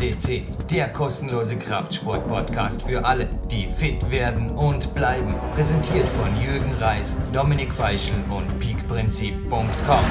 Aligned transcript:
CC, 0.00 0.44
der 0.70 0.88
kostenlose 0.88 1.58
Kraftsport-Podcast 1.58 2.84
für 2.84 3.04
alle, 3.04 3.28
die 3.50 3.66
fit 3.66 4.10
werden 4.10 4.48
und 4.52 4.94
bleiben. 4.94 5.34
Präsentiert 5.54 6.08
von 6.08 6.34
Jürgen 6.40 6.72
Reis, 6.80 7.18
Dominik 7.34 7.70
Feischl 7.74 8.14
und 8.30 8.58
peakprinzip.com. 8.60 10.04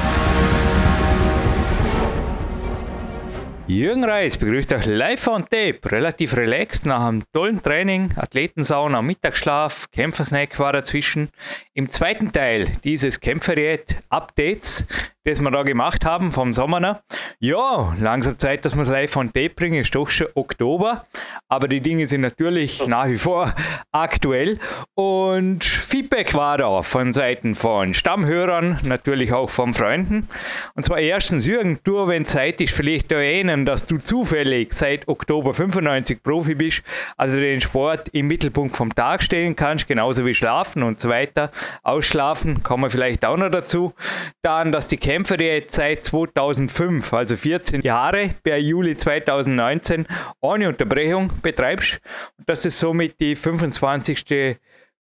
Jürgen 3.66 4.04
Reis 4.04 4.38
begrüßt 4.38 4.74
euch 4.74 4.86
live 4.86 5.28
on 5.28 5.42
tape, 5.50 5.80
relativ 5.86 6.38
relaxed 6.38 6.86
nach 6.86 7.08
einem 7.08 7.24
tollen 7.34 7.64
Training, 7.64 8.14
Athletensauna, 8.16 9.02
Mittagsschlaf, 9.02 9.90
Kämpfersnack 9.92 10.60
war 10.60 10.74
dazwischen. 10.74 11.30
Im 11.74 11.90
zweiten 11.90 12.32
Teil 12.32 12.68
dieses 12.84 13.20
Kämpferdiät-Updates 13.22 14.86
das 15.30 15.42
wir 15.42 15.52
da 15.52 15.62
gemacht 15.62 16.06
haben 16.06 16.32
vom 16.32 16.56
Sommer 16.56 16.80
noch. 16.80 17.02
Ja, 17.40 17.96
langsam 18.00 18.40
Zeit, 18.40 18.66
dass 18.66 18.76
wir 18.76 18.82
es 18.82 18.90
live 18.90 19.12
von 19.12 19.28
Tape 19.28 19.52
bringen, 19.52 19.82
ist 19.82 19.94
doch 19.94 20.10
schon 20.10 20.28
Oktober, 20.34 21.06
aber 21.48 21.68
die 21.68 21.82
Dinge 21.82 22.08
sind 22.08 22.22
natürlich 22.22 22.86
nach 22.88 23.08
wie 23.08 23.18
vor 23.18 23.54
aktuell 23.92 24.60
und 24.96 25.64
Feedback 25.64 26.34
war 26.34 26.58
da 26.58 26.82
von 26.82 27.14
Seiten 27.14 27.54
von 27.54 27.94
Stammhörern, 27.94 28.80
natürlich 28.84 29.32
auch 29.32 29.50
von 29.50 29.74
Freunden. 29.74 30.28
Und 30.76 30.84
zwar 30.84 31.00
erstens, 31.00 31.46
Jürgen, 31.46 31.80
du, 31.84 32.08
wenn 32.08 32.26
Zeit 32.26 32.60
ist, 32.60 32.74
vielleicht 32.74 33.12
erinnern, 33.12 33.66
dass 33.66 33.86
du 33.86 33.98
zufällig 33.98 34.74
seit 34.74 35.08
Oktober 35.08 35.54
95 35.54 36.24
Profi 36.24 36.56
bist, 36.56 36.84
also 37.18 37.40
den 37.40 37.62
Sport 37.62 38.10
im 38.10 38.28
Mittelpunkt 38.28 38.76
vom 38.76 38.94
Tag 38.96 39.22
stellen 39.22 39.56
kannst, 39.56 39.88
genauso 39.88 40.26
wie 40.26 40.34
Schlafen 40.34 40.82
und 40.82 41.00
so 41.00 41.10
weiter. 41.10 41.52
Ausschlafen 41.84 42.64
kommen 42.64 42.84
wir 42.84 42.90
vielleicht 42.90 43.26
auch 43.26 43.38
noch 43.38 43.50
dazu. 43.50 43.94
Dann, 44.42 44.72
dass 44.72 44.88
die 44.88 44.98
kämpfe 44.98 45.19
jetzt 45.28 45.76
seit 45.76 46.06
2005, 46.06 47.14
also 47.14 47.36
14 47.36 47.82
Jahre, 47.82 48.36
per 48.44 48.58
Juli 48.58 48.96
2019 48.96 50.06
ohne 50.42 50.68
Unterbrechung 50.68 51.32
betreibst. 51.42 52.02
Das 52.46 52.66
ist 52.66 52.80
somit 52.80 53.20
die 53.20 53.36
25. 53.36 54.58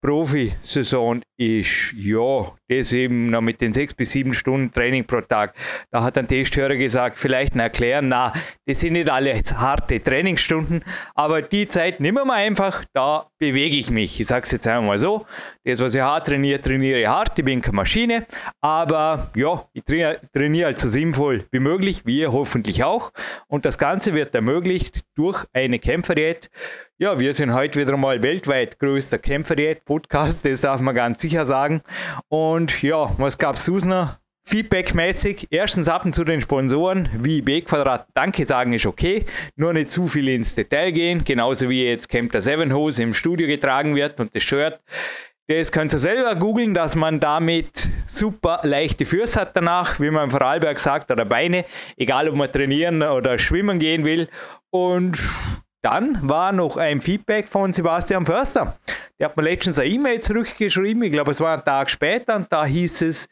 Profisaison 0.03 1.22
ist, 1.36 1.95
ja, 1.97 2.53
das 2.69 2.92
eben 2.92 3.31
noch 3.31 3.41
mit 3.41 3.61
den 3.61 3.72
sechs 3.72 3.95
bis 3.95 4.11
sieben 4.11 4.34
Stunden 4.34 4.72
Training 4.72 5.05
pro 5.05 5.20
Tag. 5.20 5.55
Da 5.92 6.03
hat 6.03 6.19
ein 6.19 6.27
Testhörer 6.27 6.75
gesagt, 6.75 7.20
vielleicht 7.20 7.55
erklären, 7.55 8.08
na, 8.08 8.33
das 8.67 8.80
sind 8.80 8.95
nicht 8.95 9.08
alle 9.08 9.33
harte 9.34 10.03
Trainingsstunden, 10.03 10.84
aber 11.14 11.41
die 11.41 11.69
Zeit 11.69 12.00
nehmen 12.00 12.27
wir 12.27 12.34
einfach, 12.34 12.84
da 12.92 13.30
bewege 13.39 13.77
ich 13.77 13.91
mich. 13.91 14.20
Ich 14.20 14.27
sage 14.27 14.42
es 14.42 14.50
jetzt 14.50 14.67
einmal 14.67 14.98
so, 14.98 15.25
das, 15.64 15.78
was 15.78 15.95
ich 15.95 16.00
hart 16.00 16.27
trainiere, 16.27 16.61
trainiere 16.61 17.00
ich 17.00 17.06
hart, 17.06 17.39
ich 17.39 17.45
bin 17.45 17.61
keine 17.61 17.77
Maschine, 17.77 18.27
aber 18.61 19.30
ja, 19.36 19.69
ich 19.73 19.84
trainiere, 19.84 20.67
halt 20.67 20.78
so 20.80 20.89
sinnvoll 20.89 21.47
wie 21.53 21.61
möglich, 21.61 22.06
wir 22.06 22.33
hoffentlich 22.33 22.83
auch. 22.83 23.12
Und 23.47 23.64
das 23.64 23.78
Ganze 23.78 24.14
wird 24.14 24.34
ermöglicht 24.34 25.03
durch 25.14 25.45
eine 25.53 25.78
Kämpferdiät, 25.78 26.50
ja, 27.03 27.19
wir 27.19 27.33
sind 27.33 27.53
heute 27.53 27.81
wieder 27.81 27.97
mal 27.97 28.22
weltweit 28.22 28.78
größter 28.78 29.19
Kämpferdiät-Podcast, 29.19 30.47
das 30.47 30.61
darf 30.61 30.81
man 30.81 30.95
ganz 30.95 31.20
sicher 31.20 31.45
sagen. 31.47 31.83
Und 32.28 32.81
ja, 32.81 33.12
was 33.19 33.39
gab 33.39 33.56
es 33.56 33.64
sonst 33.64 33.86
noch? 33.86 34.19
Feedback-mäßig, 34.45 35.48
erstens 35.50 35.89
ab 35.89 36.05
und 36.05 36.14
zu 36.14 36.23
den 36.23 36.41
Sponsoren, 36.41 37.08
wie 37.19 37.42
B-Quadrat 37.42 38.06
Danke 38.14 38.45
sagen 38.45 38.73
ist 38.73 38.86
okay, 38.86 39.27
nur 39.56 39.73
nicht 39.73 39.91
zu 39.91 40.06
viel 40.06 40.28
ins 40.28 40.55
Detail 40.55 40.92
gehen, 40.92 41.25
genauso 41.25 41.69
wie 41.69 41.84
jetzt 41.84 42.08
Camp 42.08 42.30
der 42.30 42.41
Seven 42.41 42.73
Hose 42.73 43.03
im 43.03 43.14
Studio 43.14 43.48
getragen 43.48 43.97
wird 43.97 44.20
und 44.20 44.33
das 44.33 44.45
Shirt. 44.45 44.78
Das 45.48 45.73
könnt 45.73 45.92
ihr 45.92 45.98
selber 45.98 46.36
googeln, 46.36 46.73
dass 46.73 46.95
man 46.95 47.19
damit 47.19 47.91
super 48.06 48.61
leichte 48.62 49.06
Füße 49.06 49.41
hat 49.41 49.56
danach, 49.56 49.98
wie 49.98 50.12
man 50.12 50.27
im 50.27 50.30
Vorarlberg 50.30 50.78
sagt, 50.78 51.11
oder 51.11 51.25
Beine, 51.25 51.64
egal 51.97 52.28
ob 52.28 52.36
man 52.36 52.53
trainieren 52.53 53.03
oder 53.03 53.39
schwimmen 53.39 53.80
gehen 53.80 54.05
will. 54.05 54.29
Und 54.70 55.18
dann 55.83 56.29
war 56.29 56.53
noch 56.53 56.77
ein 56.77 57.01
Feedback 57.01 57.48
von 57.48 57.73
Sebastian 57.73 58.25
Förster. 58.25 58.79
Der 59.19 59.29
hat 59.29 59.37
mir 59.37 59.43
letztens 59.43 59.79
eine 59.79 59.91
E-Mail 59.91 60.20
zurückgeschrieben, 60.20 61.03
ich 61.03 61.13
glaube, 61.13 61.33
es 61.33 61.41
war 61.41 61.59
ein 61.59 61.65
Tag 61.65 61.91
später, 61.91 62.37
und 62.37 62.53
da 62.53 62.65
hieß 62.65 63.03
es 63.03 63.29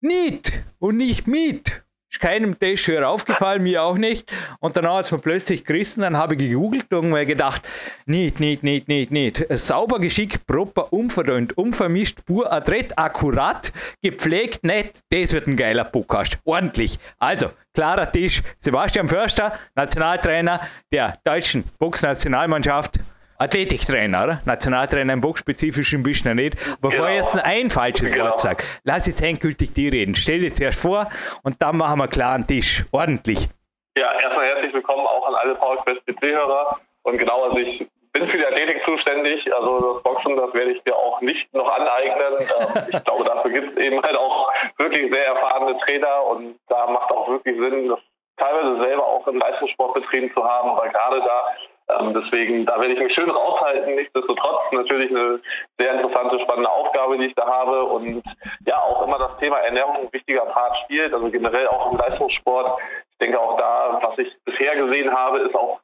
Niet 0.00 0.52
und 0.78 0.96
nicht 0.98 1.26
Miet. 1.26 1.83
Ist 2.14 2.20
keinem 2.20 2.56
schon 2.76 3.02
aufgefallen, 3.02 3.64
mir 3.64 3.82
auch 3.82 3.96
nicht. 3.96 4.32
Und 4.60 4.76
danach 4.76 4.98
hat 4.98 5.06
es 5.06 5.10
mir 5.10 5.18
plötzlich 5.18 5.64
gerissen, 5.64 6.02
dann 6.02 6.16
habe 6.16 6.36
ich 6.36 6.42
gegoogelt 6.42 6.94
und 6.94 7.10
mir 7.10 7.26
gedacht, 7.26 7.68
nicht, 8.06 8.38
nicht, 8.38 8.62
nicht, 8.62 8.86
nicht, 8.86 9.10
nicht. 9.10 9.44
Sauber, 9.58 9.98
geschickt, 9.98 10.46
proper, 10.46 10.92
unverdünnt, 10.92 11.58
unvermischt, 11.58 12.24
pur, 12.24 12.52
adrett, 12.52 12.96
akkurat, 12.96 13.72
gepflegt, 14.00 14.62
nett. 14.62 15.00
Das 15.10 15.32
wird 15.32 15.48
ein 15.48 15.56
geiler 15.56 15.82
Podcast. 15.82 16.38
Ordentlich. 16.44 17.00
Also, 17.18 17.50
klarer 17.74 18.12
Tisch. 18.12 18.44
Sebastian 18.60 19.08
Förster, 19.08 19.58
Nationaltrainer 19.74 20.60
der 20.92 21.18
deutschen 21.24 21.64
Boxnationalmannschaft. 21.80 23.00
Athletiktrainer, 23.44 24.24
oder? 24.24 24.40
Nationaltrainer 24.46 25.12
im 25.12 25.20
boxspezifischen 25.20 26.02
bist 26.02 26.24
du 26.24 26.34
nicht. 26.34 26.56
Bevor 26.80 27.06
genau. 27.06 27.08
ich 27.08 27.16
jetzt 27.16 27.36
ein 27.44 27.68
falsches 27.68 28.10
genau. 28.10 28.26
Wort 28.26 28.40
sage, 28.40 28.64
lass 28.84 29.06
jetzt 29.06 29.22
endgültig 29.22 29.74
die 29.74 29.88
reden. 29.88 30.14
Stell 30.14 30.40
dir 30.40 30.54
zuerst 30.54 30.80
vor 30.80 31.08
und 31.42 31.60
dann 31.60 31.76
machen 31.76 31.98
wir 31.98 32.08
klar 32.08 32.34
einen 32.34 32.46
Tisch. 32.46 32.84
Ordentlich. 32.90 33.48
Ja, 33.96 34.12
erstmal 34.14 34.46
herzlich 34.46 34.72
willkommen 34.72 35.06
auch 35.06 35.28
an 35.28 35.34
alle 35.34 35.54
PowerQuest 35.56 36.06
PC-Hörer. 36.06 36.80
Und 37.02 37.18
genau, 37.18 37.44
also 37.44 37.58
ich 37.58 37.86
bin 38.12 38.26
für 38.28 38.38
die 38.38 38.46
Athletik 38.46 38.82
zuständig. 38.84 39.44
Also 39.54 39.94
das 39.94 40.02
Boxen, 40.02 40.36
das 40.36 40.54
werde 40.54 40.72
ich 40.72 40.82
dir 40.84 40.96
auch 40.96 41.20
nicht 41.20 41.52
noch 41.52 41.68
aneignen. 41.68 42.38
Ähm, 42.40 42.84
ich 42.92 43.04
glaube, 43.04 43.24
dafür 43.24 43.50
gibt 43.50 43.76
es 43.76 43.84
eben 43.84 44.02
halt 44.02 44.16
auch 44.16 44.50
wirklich 44.78 45.12
sehr 45.12 45.26
erfahrene 45.26 45.78
Trainer 45.80 46.24
und 46.26 46.58
da 46.68 46.86
macht 46.86 47.10
auch 47.10 47.28
wirklich 47.28 47.56
Sinn, 47.58 47.88
das 47.88 48.00
teilweise 48.36 48.80
selber 48.80 49.06
auch 49.06 49.26
im 49.26 49.38
Leistungssport 49.38 49.94
betrieben 49.94 50.32
zu 50.34 50.42
haben, 50.42 50.70
aber 50.70 50.88
gerade 50.88 51.20
da 51.20 51.54
ähm, 51.88 52.14
deswegen, 52.14 52.64
da 52.64 52.80
werde 52.80 52.94
ich 52.94 53.00
mich 53.00 53.14
schön 53.14 53.30
raushalten. 53.30 53.94
Nichtsdestotrotz 53.94 54.72
natürlich 54.72 55.10
eine 55.10 55.40
sehr 55.78 55.92
interessante, 55.92 56.40
spannende 56.40 56.70
Aufgabe, 56.70 57.18
die 57.18 57.26
ich 57.26 57.34
da 57.34 57.46
habe 57.46 57.84
und 57.84 58.22
ja, 58.66 58.80
auch 58.80 59.06
immer 59.06 59.18
das 59.18 59.36
Thema 59.38 59.58
Ernährung 59.58 59.96
ein 59.96 60.12
wichtiger 60.12 60.46
Part 60.46 60.78
spielt, 60.84 61.12
also 61.12 61.30
generell 61.30 61.66
auch 61.68 61.92
im 61.92 61.98
Leistungssport. 61.98 62.80
Ich 63.12 63.18
denke 63.18 63.38
auch 63.38 63.58
da, 63.58 63.98
was 64.02 64.18
ich 64.18 64.32
bisher 64.44 64.76
gesehen 64.76 65.12
habe, 65.12 65.40
ist 65.40 65.54
auch 65.54 65.80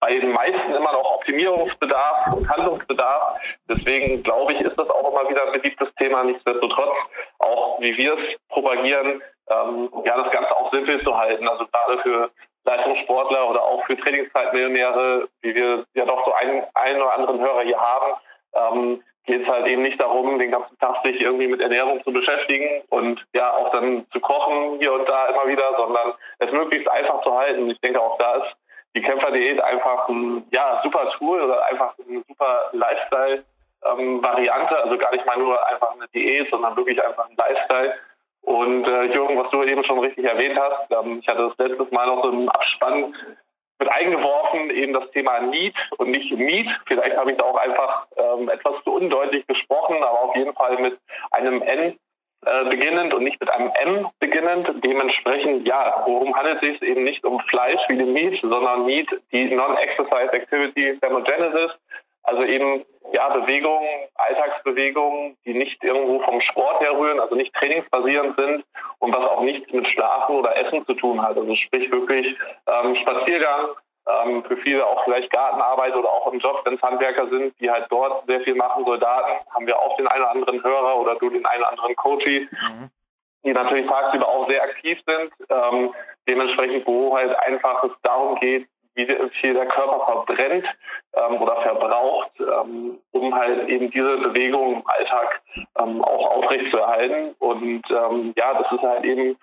bei 0.00 0.18
den 0.18 0.32
meisten 0.32 0.74
immer 0.74 0.92
noch 0.92 1.16
Optimierungsbedarf 1.16 2.32
und 2.34 2.48
Handlungsbedarf. 2.48 3.38
Deswegen 3.68 4.22
glaube 4.22 4.52
ich, 4.52 4.60
ist 4.60 4.78
das 4.78 4.88
auch 4.88 5.10
immer 5.10 5.28
wieder 5.28 5.44
ein 5.46 5.60
beliebtes 5.60 5.88
Thema. 5.96 6.22
Nichtsdestotrotz, 6.24 6.96
auch 7.40 7.80
wie 7.80 7.96
wir 7.96 8.14
es 8.14 8.36
propagieren, 8.48 9.20
ähm, 9.50 9.90
ja, 10.04 10.22
das 10.22 10.30
Ganze 10.32 10.56
auch 10.56 10.70
simpel 10.72 11.02
zu 11.02 11.16
halten. 11.16 11.48
Also 11.48 11.66
gerade 11.66 11.98
für 12.02 12.30
Leistungssportler 12.68 13.50
oder 13.50 13.62
auch 13.62 13.84
für 13.86 13.96
Trainingszeitmillionäre, 13.96 15.28
wie 15.40 15.54
wir 15.54 15.86
ja 15.94 16.04
doch 16.04 16.24
so 16.24 16.32
einen, 16.34 16.64
einen 16.74 17.00
oder 17.00 17.14
anderen 17.14 17.40
Hörer 17.40 17.62
hier 17.62 17.80
haben, 17.80 18.20
ähm, 18.54 19.02
geht 19.24 19.42
es 19.42 19.48
halt 19.48 19.66
eben 19.66 19.82
nicht 19.82 20.00
darum, 20.00 20.38
den 20.38 20.50
ganzen 20.50 20.78
Tag 20.78 21.02
sich 21.04 21.20
irgendwie 21.20 21.48
mit 21.48 21.60
Ernährung 21.60 22.02
zu 22.02 22.12
beschäftigen 22.12 22.82
und 22.88 23.22
ja 23.34 23.52
auch 23.52 23.70
dann 23.72 24.06
zu 24.10 24.20
kochen 24.20 24.78
hier 24.78 24.92
und 24.92 25.06
da 25.08 25.26
immer 25.26 25.46
wieder, 25.46 25.64
sondern 25.76 26.14
es 26.38 26.50
möglichst 26.52 26.88
einfach 26.88 27.22
zu 27.22 27.34
halten. 27.34 27.70
Ich 27.70 27.80
denke 27.80 28.00
auch 28.00 28.16
da 28.18 28.36
ist 28.36 28.56
die 28.94 29.02
Kämpferdiät 29.02 29.62
einfach 29.62 30.08
ein 30.08 30.46
ja, 30.50 30.80
super 30.82 31.10
Tool 31.18 31.42
oder 31.42 31.62
einfach 31.66 31.94
eine 31.98 32.22
super 32.26 32.70
Lifestyle-Variante. 32.72 34.74
Ähm, 34.74 34.82
also 34.82 34.98
gar 34.98 35.12
nicht 35.12 35.26
mal 35.26 35.38
nur 35.38 35.66
einfach 35.66 35.92
eine 35.92 36.08
Diät, 36.08 36.48
sondern 36.50 36.74
wirklich 36.76 37.00
einfach 37.04 37.28
ein 37.28 37.36
Lifestyle. 37.36 37.94
Und 38.48 38.88
äh, 38.88 39.12
Jürgen, 39.12 39.36
was 39.36 39.50
du 39.50 39.62
eben 39.62 39.84
schon 39.84 39.98
richtig 39.98 40.24
erwähnt 40.24 40.58
hast, 40.58 40.90
ähm, 40.90 41.18
ich 41.20 41.28
hatte 41.28 41.52
das 41.54 41.68
letztes 41.68 41.90
Mal 41.90 42.06
noch 42.06 42.24
so 42.24 42.30
im 42.30 42.48
Abspann 42.48 43.14
mit 43.78 43.92
eingeworfen, 43.92 44.70
eben 44.70 44.94
das 44.94 45.10
Thema 45.10 45.38
Need 45.40 45.74
und 45.98 46.10
nicht 46.10 46.32
Meet. 46.32 46.66
Vielleicht 46.86 47.14
habe 47.18 47.30
ich 47.30 47.36
da 47.36 47.44
auch 47.44 47.58
einfach 47.58 48.06
ähm, 48.16 48.48
etwas 48.48 48.82
zu 48.84 48.94
undeutlich 48.94 49.46
gesprochen, 49.46 49.96
aber 50.02 50.22
auf 50.22 50.34
jeden 50.34 50.54
Fall 50.54 50.78
mit 50.78 50.98
einem 51.32 51.60
N 51.60 51.98
äh, 52.46 52.64
beginnend 52.70 53.12
und 53.12 53.24
nicht 53.24 53.38
mit 53.38 53.50
einem 53.50 53.70
M 53.80 54.08
beginnend. 54.18 54.82
Dementsprechend, 54.82 55.68
ja, 55.68 56.02
worum 56.06 56.34
handelt 56.34 56.62
es 56.62 56.80
sich 56.80 56.82
eben 56.88 57.04
nicht 57.04 57.26
um 57.26 57.38
Fleisch 57.50 57.82
wie 57.88 57.98
den 57.98 58.14
Meat, 58.14 58.40
sondern 58.40 58.86
Meat, 58.86 59.10
die 59.30 59.44
Non-Exercise 59.54 60.32
Activity 60.32 60.98
Thermogenesis, 61.02 61.72
also 62.22 62.44
eben 62.44 62.82
ja 63.12 63.28
Bewegungen, 63.30 64.08
Alltagsbewegungen, 64.16 65.36
die 65.44 65.54
nicht 65.54 65.82
irgendwo 65.82 66.20
vom 66.20 66.40
Sport 66.40 66.80
herrühren, 66.80 67.20
also 67.20 67.34
nicht 67.34 67.54
trainingsbasierend 67.54 68.36
sind 68.36 68.64
und 68.98 69.14
was 69.14 69.28
auch 69.28 69.42
nichts 69.42 69.72
mit 69.72 69.86
Schlafen 69.88 70.36
oder 70.36 70.56
Essen 70.56 70.84
zu 70.86 70.94
tun 70.94 71.22
hat. 71.22 71.36
Also 71.36 71.54
sprich 71.56 71.90
wirklich 71.90 72.36
ähm, 72.66 72.96
Spaziergang, 72.96 73.68
ähm, 74.08 74.42
für 74.44 74.56
viele 74.58 74.86
auch 74.86 75.04
vielleicht 75.04 75.30
Gartenarbeit 75.30 75.94
oder 75.94 76.08
auch 76.08 76.32
im 76.32 76.38
Job, 76.38 76.62
wenn 76.64 76.74
es 76.74 76.82
Handwerker 76.82 77.28
sind, 77.28 77.54
die 77.60 77.70
halt 77.70 77.86
dort 77.90 78.26
sehr 78.26 78.40
viel 78.40 78.54
machen, 78.54 78.84
Soldaten, 78.84 79.44
haben 79.54 79.66
wir 79.66 79.78
auch 79.78 79.96
den 79.96 80.06
einen 80.06 80.22
oder 80.22 80.30
anderen 80.30 80.64
Hörer 80.64 80.96
oder 80.98 81.14
du 81.16 81.30
den 81.30 81.44
einen 81.44 81.62
oder 81.62 81.70
anderen 81.70 81.96
Coachy, 81.96 82.48
mhm. 82.50 82.90
die 83.44 83.52
natürlich 83.52 83.86
tagsüber 83.86 84.28
auch 84.28 84.48
sehr 84.48 84.62
aktiv 84.62 84.98
sind. 85.06 85.32
Ähm, 85.50 85.94
dementsprechend, 86.26 86.86
wo 86.86 87.16
halt 87.16 87.34
einfach 87.40 87.84
es 87.84 87.92
darum 88.02 88.38
geht, 88.40 88.66
wie 88.98 89.30
viel 89.40 89.54
der 89.54 89.66
Körper 89.66 90.04
verbrennt 90.04 90.66
ähm, 91.14 91.40
oder 91.40 91.56
verbraucht, 91.62 92.32
ähm, 92.40 92.98
um 93.12 93.34
halt 93.34 93.68
eben 93.68 93.90
diese 93.90 94.18
Bewegung 94.18 94.74
im 94.74 94.82
Alltag 94.86 95.40
ähm, 95.78 96.02
auch 96.02 96.36
aufrechtzuerhalten. 96.36 97.34
Und 97.38 97.82
ähm, 97.90 98.34
ja, 98.36 98.54
das 98.54 98.72
ist 98.72 98.82
halt 98.82 99.04
eben 99.04 99.38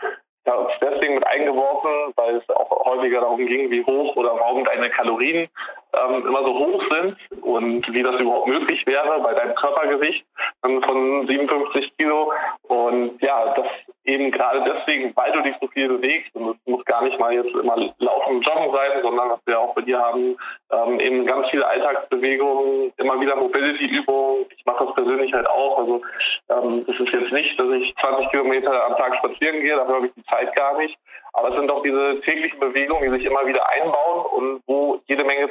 ja, 0.46 0.68
deswegen 0.80 1.16
mit 1.16 1.26
eingeworfen, 1.26 2.14
weil 2.18 2.36
es 2.36 2.50
auch 2.50 2.86
häufiger 2.86 3.22
darum 3.22 3.46
ging, 3.48 3.72
wie 3.72 3.84
hoch 3.84 4.16
oder 4.16 4.36
warum 4.40 4.64
deine 4.64 4.92
Kalorien 4.92 5.50
ähm, 5.96 6.28
immer 6.28 6.44
so 6.44 6.60
hoch 6.60 6.84
sind 6.92 7.18
und 7.42 7.94
wie 7.94 8.04
das 8.04 8.20
überhaupt 8.20 8.48
möglich 8.48 8.86
wäre 8.86 9.20
bei 9.22 9.34
deinem 9.34 9.56
Körpergewicht 9.56 10.26
von 10.62 11.28
57 11.28 11.98
Kilo. 11.98 12.32
Und 12.68 13.22
ja, 13.22 13.54
das 13.56 13.68
eben 14.06 14.32
gerade 14.32 14.64
deswegen, 14.64 15.16
weil 15.16 15.32
du 15.32 15.42
dich 15.42 15.56
so 15.60 15.68
viel 15.68 15.88
bewegst 15.88 16.34
und 16.36 16.52
es 16.52 16.68
muss 16.68 16.86
gar 16.86 17.04
nicht 17.04 17.20
mal 17.20 17.34
jetzt 17.34 17.54
immer 17.54 17.76
Laufen 17.98 18.42
Joggen 18.42 18.72
sein, 18.72 19.02
sondern 19.02 19.30
was 19.32 19.40
wir 19.46 19.60
auch 19.60 19.74
bei 19.74 19.82
dir 19.82 20.00
haben, 20.00 20.38
ähm, 20.72 21.00
eben 21.00 21.26
ganz 21.26 21.50
viele 21.50 21.68
Alltagsbewegungen, 21.68 22.94
immer 22.98 23.20
wieder 23.20 23.36
Mobility-Übungen. 23.36 24.46
Ich 24.56 24.66
mache 24.66 24.86
das 24.86 24.96
persönlich 24.96 25.34
halt 25.34 25.48
auch. 25.48 25.80
Also 25.80 26.02
ähm, 26.50 26.86
es 26.88 27.00
ist 27.00 27.14
jetzt 27.14 27.32
nicht, 27.32 27.60
dass 27.60 27.70
ich 27.72 27.96
20 28.02 28.30
Kilometer 28.30 28.86
am 28.86 28.96
Tag 28.98 29.16
spazieren 29.18 29.62
gehe, 29.62 29.76
dafür 29.76 29.96
habe 29.96 30.08
ich 30.08 30.14
die 30.14 30.26
Zeit 30.26 30.56
gar 30.56 30.78
nicht. 30.78 30.98
Aber 31.36 31.50
es 31.50 31.56
sind 31.56 31.68
doch 31.68 31.84
diese 31.84 32.22
täglichen 32.22 32.60
Bewegungen, 32.60 33.04
die 33.04 33.18
sich 33.18 33.26
immer 33.26 33.46
wieder 33.46 33.70
einbauen 33.70 34.26
und 34.26 34.62
wo 34.68 35.02
jede 35.08 35.26
Menge 35.26 35.50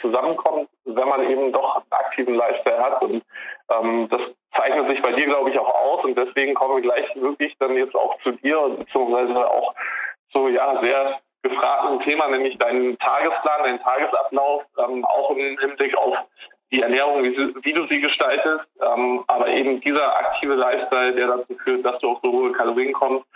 zusammenkommt, 0.00 0.68
wenn 0.84 1.08
man 1.08 1.28
eben 1.30 1.52
doch 1.52 1.76
einen 1.76 1.84
aktiven 1.90 2.34
Lifestyle 2.34 2.78
hat. 2.78 3.02
Und 3.02 3.22
ähm, 3.70 4.08
das 4.10 4.20
zeichnet 4.54 4.88
sich 4.88 5.00
bei 5.00 5.12
dir, 5.12 5.24
glaube 5.24 5.48
ich, 5.48 5.58
auch 5.58 5.74
aus. 5.74 6.04
Und 6.04 6.18
deswegen 6.18 6.52
kommen 6.52 6.76
wir 6.76 6.82
gleich 6.82 7.06
wirklich 7.16 7.56
dann 7.58 7.74
jetzt 7.76 7.94
auch 7.94 8.20
zu 8.22 8.32
dir, 8.32 8.76
beziehungsweise 8.78 9.50
auch 9.50 9.74
zu 10.32 10.48
ja 10.48 10.78
sehr 10.82 11.18
gefragten 11.42 12.00
Thema, 12.00 12.28
nämlich 12.28 12.58
deinen 12.58 12.98
Tagesplan, 12.98 13.62
deinen 13.62 13.80
Tagesablauf, 13.80 14.64
ähm, 14.78 15.04
auch 15.06 15.30
im 15.30 15.58
Hinblick 15.58 15.96
auf 15.96 16.16
die 16.70 16.82
Ernährung, 16.82 17.22
wie, 17.22 17.36
wie 17.36 17.72
du 17.72 17.86
sie 17.86 18.00
gestaltest, 18.00 18.64
ähm, 18.80 19.24
aber 19.26 19.48
eben 19.48 19.80
dieser 19.80 20.16
aktive 20.16 20.54
Lifestyle, 20.54 21.14
der 21.14 21.26
dazu 21.26 21.54
führt, 21.64 21.84
dass 21.84 21.98
du 22.00 22.10
auf 22.10 22.18
so 22.22 22.32
hohe 22.32 22.52
Kalorien 22.52 22.92
kommst, 22.92 23.26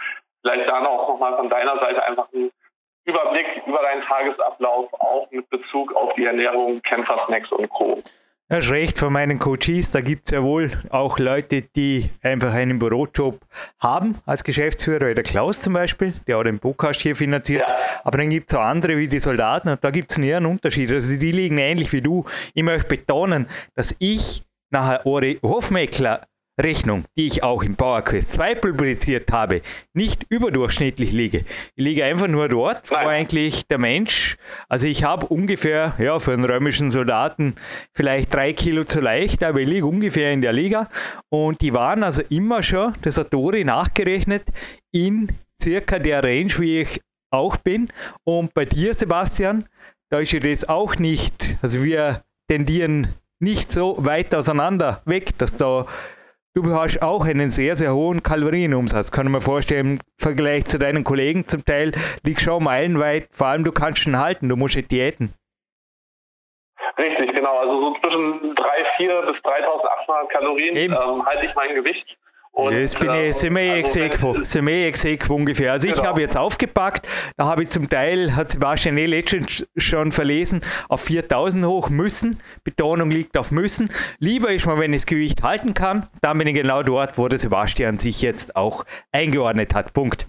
vielleicht 0.43 0.69
da 0.69 0.81
noch 0.81 1.09
nochmal 1.09 1.37
von 1.37 1.49
deiner 1.49 1.79
Seite 1.79 2.05
einfach 2.05 2.29
ein 2.35 2.51
Überblick 3.05 3.47
über 3.67 3.81
deinen 3.83 4.03
Tagesablauf, 4.03 4.93
auch 4.95 5.31
mit 5.31 5.49
Bezug 5.51 5.95
auf 5.95 6.13
die 6.15 6.25
Ernährung, 6.25 6.83
Kämpfersnacks 6.83 7.51
und 7.53 7.69
Co. 7.69 8.03
Das 8.49 8.65
ist 8.65 8.71
recht 8.71 8.99
von 8.99 9.13
meinen 9.13 9.41
Coaches. 9.41 9.91
Da 9.91 10.01
gibt 10.01 10.27
es 10.27 10.31
ja 10.31 10.41
wohl 10.41 10.71
auch 10.91 11.19
Leute, 11.19 11.63
die 11.63 12.11
einfach 12.23 12.53
einen 12.53 12.79
Bürojob 12.79 13.41
haben 13.81 14.19
als 14.25 14.45
Geschäftsführer, 14.45 15.09
wie 15.09 15.15
der 15.15 15.25
Klaus 15.25 15.61
zum 15.61 15.73
Beispiel, 15.73 16.15
der 16.29 16.39
auch 16.39 16.45
den 16.45 16.61
Podcast 16.61 17.01
hier 17.01 17.17
finanziert. 17.17 17.69
Ja. 17.69 17.75
Aber 18.05 18.19
dann 18.19 18.31
gibt 18.31 18.51
es 18.53 18.57
auch 18.57 18.63
andere 18.63 18.99
wie 18.99 19.09
die 19.09 19.19
Soldaten 19.19 19.69
und 19.71 19.83
da 19.83 19.91
gibt 19.91 20.13
es 20.13 20.19
einen 20.19 20.47
Unterschied. 20.47 20.93
Also 20.93 21.19
die 21.19 21.33
liegen 21.33 21.59
ähnlich 21.59 21.93
wie 21.93 22.03
du. 22.03 22.25
Ich 22.55 22.63
möchte 22.63 22.89
betonen, 22.89 23.49
dass 23.75 23.97
ich 23.99 24.45
nachher 24.71 25.05
Ori 25.07 25.41
Hofmeckler 25.43 26.21
Rechnung, 26.59 27.05
die 27.17 27.27
ich 27.27 27.43
auch 27.43 27.63
im 27.63 27.77
PowerQuest 27.77 28.33
2 28.33 28.55
publiziert 28.55 29.31
habe, 29.31 29.61
nicht 29.93 30.25
überdurchschnittlich 30.31 31.13
liege. 31.13 31.45
Ich 31.75 31.85
liege 31.85 32.05
einfach 32.05 32.29
nur 32.29 32.49
dort, 32.49 32.91
wo 32.91 32.95
eigentlich 32.95 33.67
der 33.67 33.79
Mensch, 33.79 34.39
also 34.69 34.87
ich 34.87 35.05
habe 35.05 35.27
ungefähr, 35.27 35.95
ja, 35.99 36.19
für 36.19 36.33
einen 36.33 36.45
römischen 36.45 36.91
Soldaten 36.91 37.57
vielleicht 37.93 38.33
drei 38.33 38.53
Kilo 38.53 38.85
zu 38.85 39.01
leicht, 39.01 39.45
aber 39.45 39.61
ich 39.61 39.69
liege 39.69 39.87
ungefähr 39.87 40.33
in 40.33 40.41
der 40.41 40.53
Liga. 40.53 40.89
Und 41.29 41.61
die 41.61 41.75
waren 41.75 42.03
also 42.03 42.23
immer 42.31 42.63
schon, 42.63 42.95
das 43.03 43.19
hat 43.19 43.35
Dori 43.35 43.65
nachgerechnet, 43.65 44.45
in 44.93 45.33
circa 45.63 45.99
der 45.99 46.25
Range, 46.25 46.53
wie 46.59 46.81
ich 46.81 47.01
auch 47.31 47.57
bin. 47.59 47.89
Und 48.25 48.55
bei 48.55 48.65
dir, 48.65 48.95
Sebastian, 48.95 49.69
da 50.11 50.21
ist 50.21 50.33
ja 50.33 50.41
das 50.41 50.69
auch 50.69 50.97
nicht, 50.97 51.57
also 51.61 51.83
wir 51.83 52.23
tendieren 52.49 53.09
nicht 53.41 53.71
so 53.71 53.97
weit 53.99 54.35
auseinander 54.35 55.03
weg, 55.05 55.37
dass 55.39 55.57
da 55.57 55.87
Du 56.57 56.73
hast 56.73 57.03
auch 57.03 57.27
einen 57.27 57.51
sehr, 57.51 57.77
sehr 57.77 57.95
hohen 57.95 58.23
Kalorienumsatz. 58.23 59.13
Kann 59.13 59.27
ich 59.27 59.33
mir 59.33 59.43
vorstellen, 59.43 59.87
im 59.87 59.99
Vergleich 60.19 60.65
zu 60.65 60.79
deinen 60.79 61.05
Kollegen 61.05 61.47
zum 61.47 61.63
Teil 61.63 61.93
liegst 62.25 62.47
schon 62.47 62.65
meilenweit. 62.65 63.29
Vor 63.31 63.49
allem, 63.49 63.63
du 63.63 63.73
kannst 63.73 64.07
ihn 64.07 64.19
halten, 64.19 64.49
du 64.49 64.57
musst 64.57 64.75
nicht 64.75 64.91
diäten. 64.91 65.35
Richtig, 66.97 67.35
genau. 67.35 67.59
Also 67.59 67.79
so 67.79 68.01
zwischen 68.01 68.57
3.400 68.57 69.33
bis 69.33 69.43
3.800 69.43 70.29
Kalorien 70.29 70.77
ähm, 70.77 71.27
halte 71.27 71.45
ich 71.45 71.55
mein 71.55 71.75
Gewicht. 71.75 72.17
Und, 72.57 72.73
das 72.73 72.95
bin 72.95 73.13
ich, 73.13 73.37
sind 73.37 73.55
wir 73.55 73.75
also, 73.75 74.01
exequo, 74.01 74.43
sind 74.43 74.67
wir 74.67 74.87
exequo 74.87 75.35
ungefähr. 75.35 75.73
Also 75.73 75.89
genau. 75.89 76.01
ich 76.01 76.09
habe 76.09 76.21
jetzt 76.23 76.39
aufgepackt, 76.39 77.07
da 77.37 77.45
habe 77.45 77.65
ich 77.65 77.69
zum 77.69 77.91
Teil, 77.91 78.35
hat 78.35 78.51
Sebastian 78.51 78.97
eh 78.97 79.05
letztens 79.05 79.69
schon 79.77 80.11
verlesen, 80.11 80.63
auf 80.89 81.03
4000 81.03 81.67
hoch 81.67 81.91
müssen. 81.91 82.41
Betonung 82.65 83.11
liegt 83.11 83.37
auf 83.37 83.51
müssen. 83.51 83.91
Lieber 84.21 84.53
ist 84.53 84.67
man, 84.67 84.81
wenn 84.81 84.95
ich 84.95 85.03
das 85.03 85.07
Gewicht 85.07 85.43
halten 85.43 85.75
kann, 85.75 86.09
dann 86.23 86.39
bin 86.39 86.49
ich 86.49 86.55
genau 86.55 86.83
dort, 86.83 87.19
wo 87.19 87.29
der 87.29 87.39
Sebastian 87.39 87.99
sich 87.99 88.23
jetzt 88.23 88.57
auch 88.57 88.85
eingeordnet 89.13 89.75
hat. 89.75 89.93
Punkt. 89.93 90.27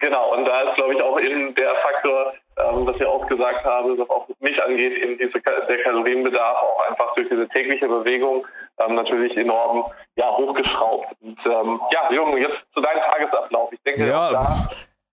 Genau, 0.00 0.34
und 0.34 0.44
da 0.44 0.62
ist, 0.62 0.74
glaube 0.74 0.94
ich, 0.94 1.00
auch 1.00 1.20
eben 1.20 1.54
der 1.54 1.72
Faktor, 1.76 2.34
ähm, 2.58 2.84
was 2.84 2.96
ich 2.96 3.06
auch 3.06 3.24
gesagt 3.28 3.64
habe, 3.64 3.96
was 3.96 4.10
auch 4.10 4.26
mich 4.40 4.60
angeht, 4.60 5.00
eben 5.00 5.16
diese, 5.18 5.40
der 5.40 5.82
Kalorienbedarf 5.84 6.56
auch 6.62 6.90
einfach 6.90 7.14
durch 7.14 7.28
diese 7.28 7.48
tägliche 7.50 7.86
Bewegung 7.86 8.44
ähm, 8.78 8.94
natürlich 8.94 9.36
enorm 9.36 9.84
ja, 10.16 10.30
hochgeschraubt. 10.36 11.08
Und 11.20 11.38
ähm, 11.46 11.80
ja, 11.90 12.10
Jürgen, 12.10 12.36
jetzt 12.38 12.58
zu 12.74 12.80
deinem 12.80 13.00
Tagesablauf. 13.00 13.72
Ich 13.72 13.82
denke, 13.82 14.06
ja. 14.06 14.30
da 14.30 14.68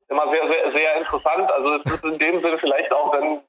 immer 0.09 0.29
sehr, 0.31 0.47
sehr, 0.47 0.71
sehr 0.71 0.97
interessant. 0.97 1.51
Also 1.51 1.75
es 1.75 1.93
ist 1.93 2.03
in 2.03 2.17
dem 2.17 2.41
Sinne 2.41 2.57
vielleicht 2.57 2.91
auch 2.91 3.11
dann 3.11 3.41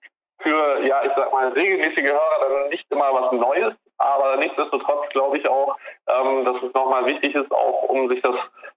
für, 0.42 0.80
ja, 0.86 1.02
ich 1.04 1.12
sag 1.16 1.32
mal, 1.32 1.48
regelmäßige 1.48 2.04
Hörer 2.04 2.48
dann 2.48 2.68
nicht 2.70 2.86
immer 2.90 3.12
was 3.12 3.32
Neues, 3.32 3.74
aber 3.98 4.36
nichtsdestotrotz 4.36 5.08
glaube 5.10 5.38
ich 5.38 5.46
auch, 5.46 5.76
ähm, 6.06 6.44
dass 6.44 6.56
es 6.62 6.72
nochmal 6.72 7.04
wichtig 7.06 7.34
ist, 7.34 7.50
auch 7.52 7.82
um 7.84 8.08
sich 8.08 8.22
das 8.22 8.34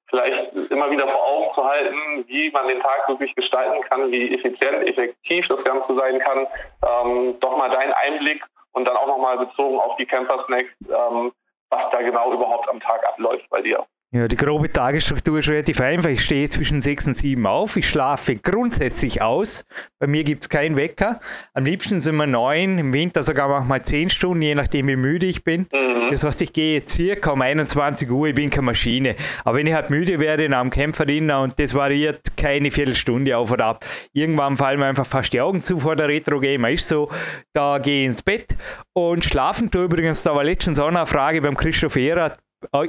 vielleicht 0.09 0.53
immer 0.69 0.91
wieder 0.91 1.07
vor 1.07 1.25
Augen 1.25 1.53
zu 1.55 1.63
halten, 1.63 2.25
wie 2.27 2.51
man 2.51 2.67
den 2.67 2.81
Tag 2.81 3.07
wirklich 3.07 3.33
gestalten 3.35 3.81
kann, 3.83 4.11
wie 4.11 4.33
effizient, 4.35 4.87
effektiv 4.87 5.47
das 5.47 5.63
Ganze 5.63 5.95
sein 5.95 6.19
kann. 6.19 6.47
Ähm, 6.85 7.39
doch 7.39 7.57
mal 7.57 7.69
dein 7.69 7.93
Einblick 7.93 8.43
und 8.73 8.85
dann 8.85 8.97
auch 8.97 9.07
nochmal 9.07 9.37
bezogen 9.37 9.79
auf 9.79 9.95
die 9.97 10.05
Camper 10.05 10.43
Snacks, 10.45 10.71
ähm, 10.81 11.31
was 11.69 11.91
da 11.91 12.01
genau 12.01 12.33
überhaupt 12.33 12.69
am 12.69 12.79
Tag 12.79 13.05
abläuft 13.07 13.49
bei 13.49 13.61
dir. 13.61 13.85
Ja, 14.15 14.27
die 14.27 14.37
grobe 14.37 14.71
Tagesstruktur 14.71 15.39
ist 15.39 15.49
relativ 15.49 15.81
einfach. 15.81 16.11
Ich 16.11 16.23
stehe 16.23 16.47
zwischen 16.47 16.81
6 16.81 17.07
und 17.07 17.13
7 17.15 17.47
auf. 17.47 17.77
Ich 17.77 17.89
schlafe 17.89 18.35
grundsätzlich 18.35 19.23
aus. 19.23 19.65
Bei 19.97 20.05
mir 20.05 20.23
gibt 20.23 20.43
es 20.43 20.49
keinen 20.49 20.75
Wecker. 20.75 21.19
Am 21.55 21.65
liebsten 21.65 21.99
sind 21.99 22.17
wir 22.17 22.27
9, 22.27 22.77
im 22.77 22.93
Winter 22.93 23.23
sogar 23.23 23.47
manchmal 23.47 23.81
10 23.81 24.11
Stunden, 24.11 24.43
je 24.43 24.53
nachdem 24.53 24.87
wie 24.87 24.97
müde 24.97 25.25
ich 25.25 25.43
bin. 25.43 25.61
Mhm. 25.73 26.11
Das 26.11 26.23
heißt, 26.23 26.43
ich 26.43 26.53
gehe 26.53 26.83
circa 26.87 27.31
um 27.31 27.41
21 27.41 28.11
Uhr, 28.11 28.27
ich 28.27 28.35
bin 28.35 28.51
keine 28.51 28.67
Maschine. 28.67 29.15
Aber 29.45 29.57
wenn 29.57 29.65
ich 29.65 29.73
halt 29.73 29.89
müde 29.89 30.19
werde 30.19 30.47
nach 30.47 30.61
dem 30.61 30.69
Kämpferinnen 30.69 31.35
und 31.35 31.57
das 31.57 31.73
variiert 31.73 32.37
keine 32.37 32.69
Viertelstunde 32.69 33.35
auf 33.35 33.49
oder 33.49 33.65
ab, 33.65 33.85
irgendwann 34.11 34.57
fallen 34.57 34.79
mir 34.79 34.85
einfach 34.85 35.07
fast 35.07 35.33
die 35.33 35.41
Augen 35.41 35.63
zu 35.63 35.79
vor 35.79 35.95
der 35.95 36.07
Retro-Game. 36.07 36.65
Ist 36.65 36.87
so, 36.87 37.09
da 37.53 37.79
gehe 37.79 38.01
ich 38.01 38.05
ins 38.09 38.21
Bett 38.21 38.55
und 38.93 39.25
schlafen 39.25 39.71
tu 39.71 39.79
übrigens, 39.79 40.21
da 40.21 40.35
war 40.35 40.43
letztens 40.43 40.79
auch 40.79 40.89
eine 40.89 41.07
Frage 41.07 41.41
beim 41.41 41.57
Christoph 41.57 41.95
Ehrer, 41.95 42.33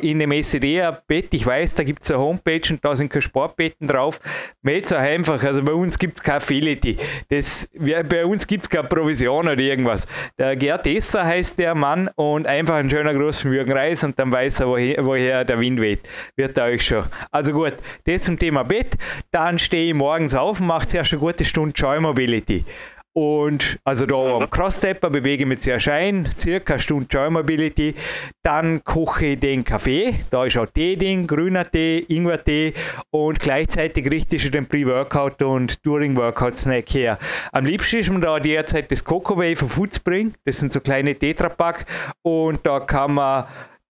in 0.00 0.18
dem 0.18 0.32
SED-Bett, 0.32 1.34
ich 1.34 1.46
weiß, 1.46 1.74
da 1.74 1.84
gibt 1.84 2.02
es 2.02 2.10
eine 2.10 2.20
Homepage 2.20 2.62
und 2.70 2.84
da 2.84 2.96
sind 2.96 3.10
keine 3.10 3.22
Sportbetten 3.22 3.88
drauf. 3.88 4.20
Meldet 4.62 4.92
euch 4.92 4.98
einfach, 4.98 5.42
also 5.42 5.62
bei 5.62 5.72
uns 5.72 5.98
gibt 5.98 6.18
es 6.18 6.22
keine 6.22 6.36
Affiliate. 6.36 6.96
Das, 7.28 7.68
bei 7.74 8.24
uns 8.24 8.46
gibt 8.46 8.64
es 8.64 8.70
keine 8.70 8.88
Provision 8.88 9.46
oder 9.46 9.58
irgendwas. 9.58 10.06
Der 10.38 10.56
Gerd 10.56 10.86
Esser 10.86 11.24
heißt 11.24 11.58
der 11.58 11.74
Mann 11.74 12.08
und 12.16 12.46
einfach 12.46 12.76
ein 12.76 12.90
schöner 12.90 13.14
großer 13.14 13.50
Reis 13.68 14.04
und 14.04 14.18
dann 14.18 14.32
weiß 14.32 14.60
er, 14.60 14.68
woher, 14.68 15.04
woher 15.04 15.44
der 15.44 15.58
Wind 15.60 15.80
weht. 15.80 16.00
Wird 16.36 16.56
er 16.58 16.64
euch 16.64 16.84
schon. 16.84 17.04
Also 17.30 17.52
gut, 17.52 17.74
das 18.04 18.24
zum 18.24 18.38
Thema 18.38 18.62
Bett. 18.62 18.96
Dann 19.30 19.58
stehe 19.58 19.88
ich 19.88 19.94
morgens 19.94 20.34
auf 20.34 20.60
und 20.60 20.66
mache 20.66 20.86
zuerst 20.86 21.12
eine 21.12 21.20
gute 21.20 21.44
Stunde 21.44 21.74
Joy 21.74 22.00
Mobility. 22.00 22.64
Und 23.16 23.78
also 23.84 24.06
da 24.06 24.16
am 24.16 24.50
Cross-Stepper 24.50 25.08
bewege 25.08 25.44
ich 25.44 25.48
mich 25.48 25.62
sehr 25.62 25.78
schein, 25.78 26.28
circa 26.36 26.74
eine 26.74 26.80
Stunde 26.80 27.06
Joy 27.08 27.30
Mobility. 27.30 27.94
Dann 28.42 28.82
koche 28.82 29.26
ich 29.26 29.40
den 29.40 29.62
Kaffee, 29.62 30.14
da 30.30 30.44
ist 30.44 30.58
auch 30.58 30.66
Tee 30.66 30.96
drin, 30.96 31.26
grüner 31.26 31.70
Tee, 31.70 32.04
Ingwer-Tee 32.08 32.74
und 33.10 33.38
gleichzeitig 33.38 34.10
richte 34.10 34.34
ich 34.36 34.50
den 34.50 34.66
Pre-Workout 34.66 35.42
und 35.42 35.86
During-Workout-Snack 35.86 36.90
her. 36.90 37.18
Am 37.52 37.64
liebsten 37.64 37.98
ist 37.98 38.10
mir 38.10 38.18
da 38.18 38.40
derzeit 38.40 38.90
das 38.90 39.04
Coco 39.04 39.36
Wave 39.36 39.56
von 39.56 39.68
Foodspring, 39.68 40.34
das 40.44 40.58
sind 40.58 40.72
so 40.72 40.80
kleine 40.80 41.14
Tetrapack. 41.14 41.86
Und 42.22 42.66
da 42.66 42.80
kann 42.80 43.14
man 43.14 43.44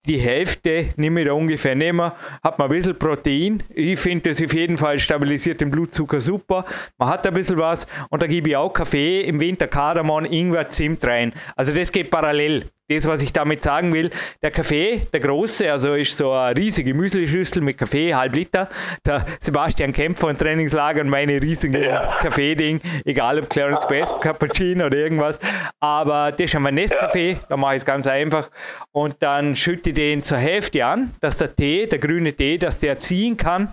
die 0.06 0.18
Hälfte 0.18 0.90
nehme 0.96 1.22
ich 1.22 1.26
da 1.26 1.32
ungefähr 1.32 1.74
nehmen, 1.74 2.12
hat 2.42 2.58
man 2.58 2.68
ein 2.68 2.76
bisschen 2.76 2.98
Protein. 2.98 3.62
Ich 3.74 3.98
finde 3.98 4.30
das 4.30 4.42
auf 4.42 4.52
jeden 4.52 4.76
Fall 4.76 4.98
stabilisiert 4.98 5.60
den 5.60 5.70
Blutzucker 5.70 6.20
super. 6.20 6.64
Man 6.98 7.08
hat 7.08 7.26
ein 7.26 7.34
bisschen 7.34 7.58
was 7.58 7.86
und 8.10 8.22
da 8.22 8.26
gebe 8.26 8.50
ich 8.50 8.56
auch 8.56 8.72
Kaffee, 8.72 9.22
im 9.22 9.40
Winter 9.40 9.66
Kardamom, 9.66 10.24
Ingwer, 10.24 10.68
Zimt 10.68 11.04
rein. 11.06 11.32
Also 11.56 11.74
das 11.74 11.90
geht 11.90 12.10
parallel 12.10 12.70
das, 12.88 13.06
was 13.06 13.22
ich 13.22 13.32
damit 13.32 13.62
sagen 13.62 13.94
will, 13.94 14.10
der 14.42 14.50
Kaffee, 14.50 15.06
der 15.10 15.20
große, 15.20 15.70
also 15.70 15.94
ist 15.94 16.16
so 16.18 16.32
eine 16.32 16.54
riesige 16.56 16.92
Müsli-Schüssel 16.92 17.62
mit 17.62 17.78
Kaffee, 17.78 18.14
halb 18.14 18.34
Liter. 18.34 18.68
Der 19.06 19.24
Sebastian 19.40 19.92
Kämpfer 19.92 20.28
im 20.28 20.36
Trainingslager 20.36 21.00
und 21.00 21.08
meine 21.08 21.40
riesigen 21.40 21.82
ja. 21.82 22.18
Kaffee-Ding, 22.18 22.80
egal 23.06 23.38
ob 23.38 23.48
Clarence 23.48 23.88
Best, 23.88 24.20
Cappuccino 24.20 24.86
oder 24.86 24.98
irgendwas. 24.98 25.40
Aber 25.80 26.30
das 26.32 26.52
ist 26.52 26.56
ein 26.56 26.78
Nescafé, 26.78 27.32
ja. 27.32 27.38
da 27.48 27.56
mache 27.56 27.74
ich 27.74 27.78
es 27.78 27.86
ganz 27.86 28.06
einfach. 28.06 28.50
Und 28.92 29.16
dann 29.20 29.56
schütte 29.56 29.90
ich 29.90 29.96
den 29.96 30.22
zur 30.22 30.38
Hälfte 30.38 30.84
an, 30.84 31.14
dass 31.20 31.38
der 31.38 31.56
Tee, 31.56 31.86
der 31.86 31.98
grüne 31.98 32.34
Tee, 32.34 32.58
dass 32.58 32.76
der 32.76 32.98
ziehen 32.98 33.38
kann. 33.38 33.72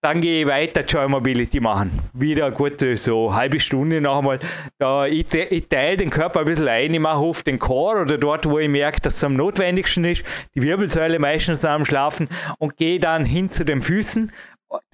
Dann 0.00 0.20
gehe 0.20 0.42
ich 0.42 0.46
weiter 0.46 0.84
Joy 0.84 1.08
Mobility 1.08 1.60
machen. 1.60 1.90
Wieder 2.12 2.50
gute, 2.50 2.96
so 2.96 3.34
halbe 3.34 3.58
Stunde 3.58 4.00
noch 4.00 4.18
einmal. 4.18 4.38
Da, 4.78 5.06
ich, 5.06 5.32
ich 5.34 5.68
teile 5.68 5.96
den 5.96 6.10
Körper 6.10 6.40
ein 6.40 6.46
bisschen 6.46 6.68
ein, 6.68 6.94
ich 6.94 7.00
mache 7.00 7.18
oft 7.18 7.46
den 7.46 7.58
Core 7.58 8.02
oder 8.02 8.16
dort, 8.16 8.48
wo 8.48 8.58
ich 8.58 8.68
merke, 8.68 9.00
dass 9.00 9.16
es 9.16 9.24
am 9.24 9.34
notwendigsten 9.34 10.04
ist, 10.04 10.24
die 10.54 10.62
Wirbelsäule 10.62 11.18
meistens 11.18 11.64
am 11.64 11.84
Schlafen 11.84 12.28
und 12.58 12.76
gehe 12.76 13.00
dann 13.00 13.24
hin 13.24 13.50
zu 13.50 13.64
den 13.64 13.82
Füßen 13.82 14.32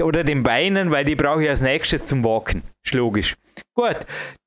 oder 0.01 0.25
den 0.25 0.43
Beinen, 0.43 0.91
weil 0.91 1.05
die 1.05 1.17
brauche 1.17 1.43
ich 1.43 1.51
als 1.51 1.61
nächstes 1.61 2.07
zum 2.07 2.25
Walken. 2.25 2.63
Ist 2.85 2.95
logisch. 2.95 3.37
Gut, 3.77 3.97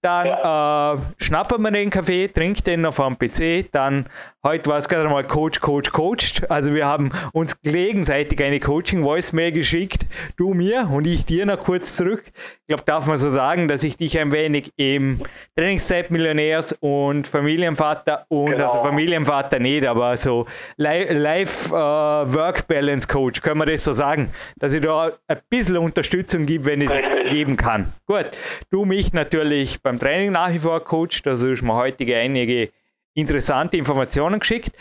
dann 0.02 0.26
ja. 0.26 0.94
äh, 0.94 0.98
schnappen 1.18 1.62
wir 1.62 1.72
den 1.72 1.90
Kaffee, 1.90 2.28
trinkt 2.28 2.66
den 2.66 2.86
auf 2.86 3.00
am 3.00 3.18
PC, 3.18 3.70
dann 3.74 4.06
heute 4.46 4.70
war 4.70 4.78
es 4.78 4.88
gerade 4.88 5.10
mal 5.10 5.26
Coach, 5.26 5.60
Coach, 5.60 5.92
Coached. 5.92 6.50
Also 6.50 6.74
wir 6.74 6.86
haben 6.86 7.12
uns 7.34 7.62
gegenseitig 7.62 8.42
eine 8.42 8.62
Coaching-Voice-Mail 8.62 9.52
geschickt, 9.52 10.06
du 10.38 10.54
mir 10.54 10.90
und 10.90 11.06
ich 11.08 11.26
dir 11.26 11.46
noch 11.46 11.60
kurz 11.60 11.98
zurück. 11.98 12.24
Ich 12.62 12.68
glaube, 12.68 12.84
darf 12.86 13.06
man 13.06 13.18
so 13.18 13.30
sagen, 13.30 13.68
dass 13.68 13.84
ich 13.84 13.98
dich 13.98 14.18
ein 14.18 14.32
wenig 14.32 14.72
im 14.78 15.22
Trainingszeit 15.58 16.10
Millionärs 16.10 16.72
und 16.80 17.28
Familienvater 17.28 18.26
und 18.30 18.52
genau. 18.52 18.68
also 18.68 18.82
Familienvater 18.82 19.60
nicht, 19.60 19.86
aber 19.86 20.16
so 20.16 20.46
Life 20.78 21.70
uh, 21.70 22.34
Work 22.34 22.68
Balance 22.68 23.08
Coach, 23.08 23.42
können 23.42 23.60
wir 23.60 23.66
das 23.66 23.84
so 23.84 23.92
sagen, 23.92 24.32
dass 24.58 24.74
ich 24.74 24.82
da 24.82 25.12
ein 25.28 25.40
bisschen 25.50 25.78
Unterstützung 25.78 26.46
gebe, 26.46 26.66
wenn 26.66 26.80
ich 26.80 26.90
es 26.90 27.30
geben 27.30 27.58
kann. 27.58 27.92
Gut, 28.06 28.27
du 28.70 28.86
mich 28.86 29.14
natürlich 29.14 29.82
beim 29.82 30.00
Training 30.00 30.32
nach 30.32 30.52
wie 30.52 30.60
vor 30.60 30.84
coacht, 30.84 31.26
also 31.26 31.50
ist 31.50 31.62
mir 31.62 31.76
heute 31.76 32.06
einige 32.16 32.70
interessante 33.14 33.78
Informationen 33.78 34.40
geschickt. 34.40 34.72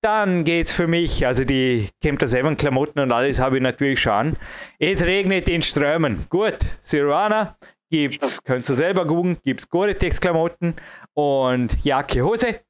Dann 0.00 0.44
geht 0.44 0.66
es 0.66 0.72
für 0.72 0.86
mich, 0.86 1.26
also 1.26 1.44
die 1.44 1.88
Camper 2.00 2.28
7 2.28 2.56
Klamotten 2.56 3.00
und 3.00 3.10
alles 3.10 3.40
habe 3.40 3.56
ich 3.56 3.62
natürlich 3.62 4.00
schon. 4.00 4.36
Es 4.78 5.02
regnet 5.02 5.48
in 5.48 5.62
Strömen. 5.62 6.26
Gut, 6.28 6.58
Sirwana 6.82 7.56
gibt's, 7.90 8.42
könnt 8.44 8.68
ihr 8.68 8.74
selber 8.74 9.06
gucken, 9.06 9.38
gibt 9.42 9.60
es 9.60 9.68
Gore-Tex 9.68 10.20
Klamotten 10.20 10.74
und 11.14 11.84
Jacke, 11.84 12.22
Hose. 12.22 12.60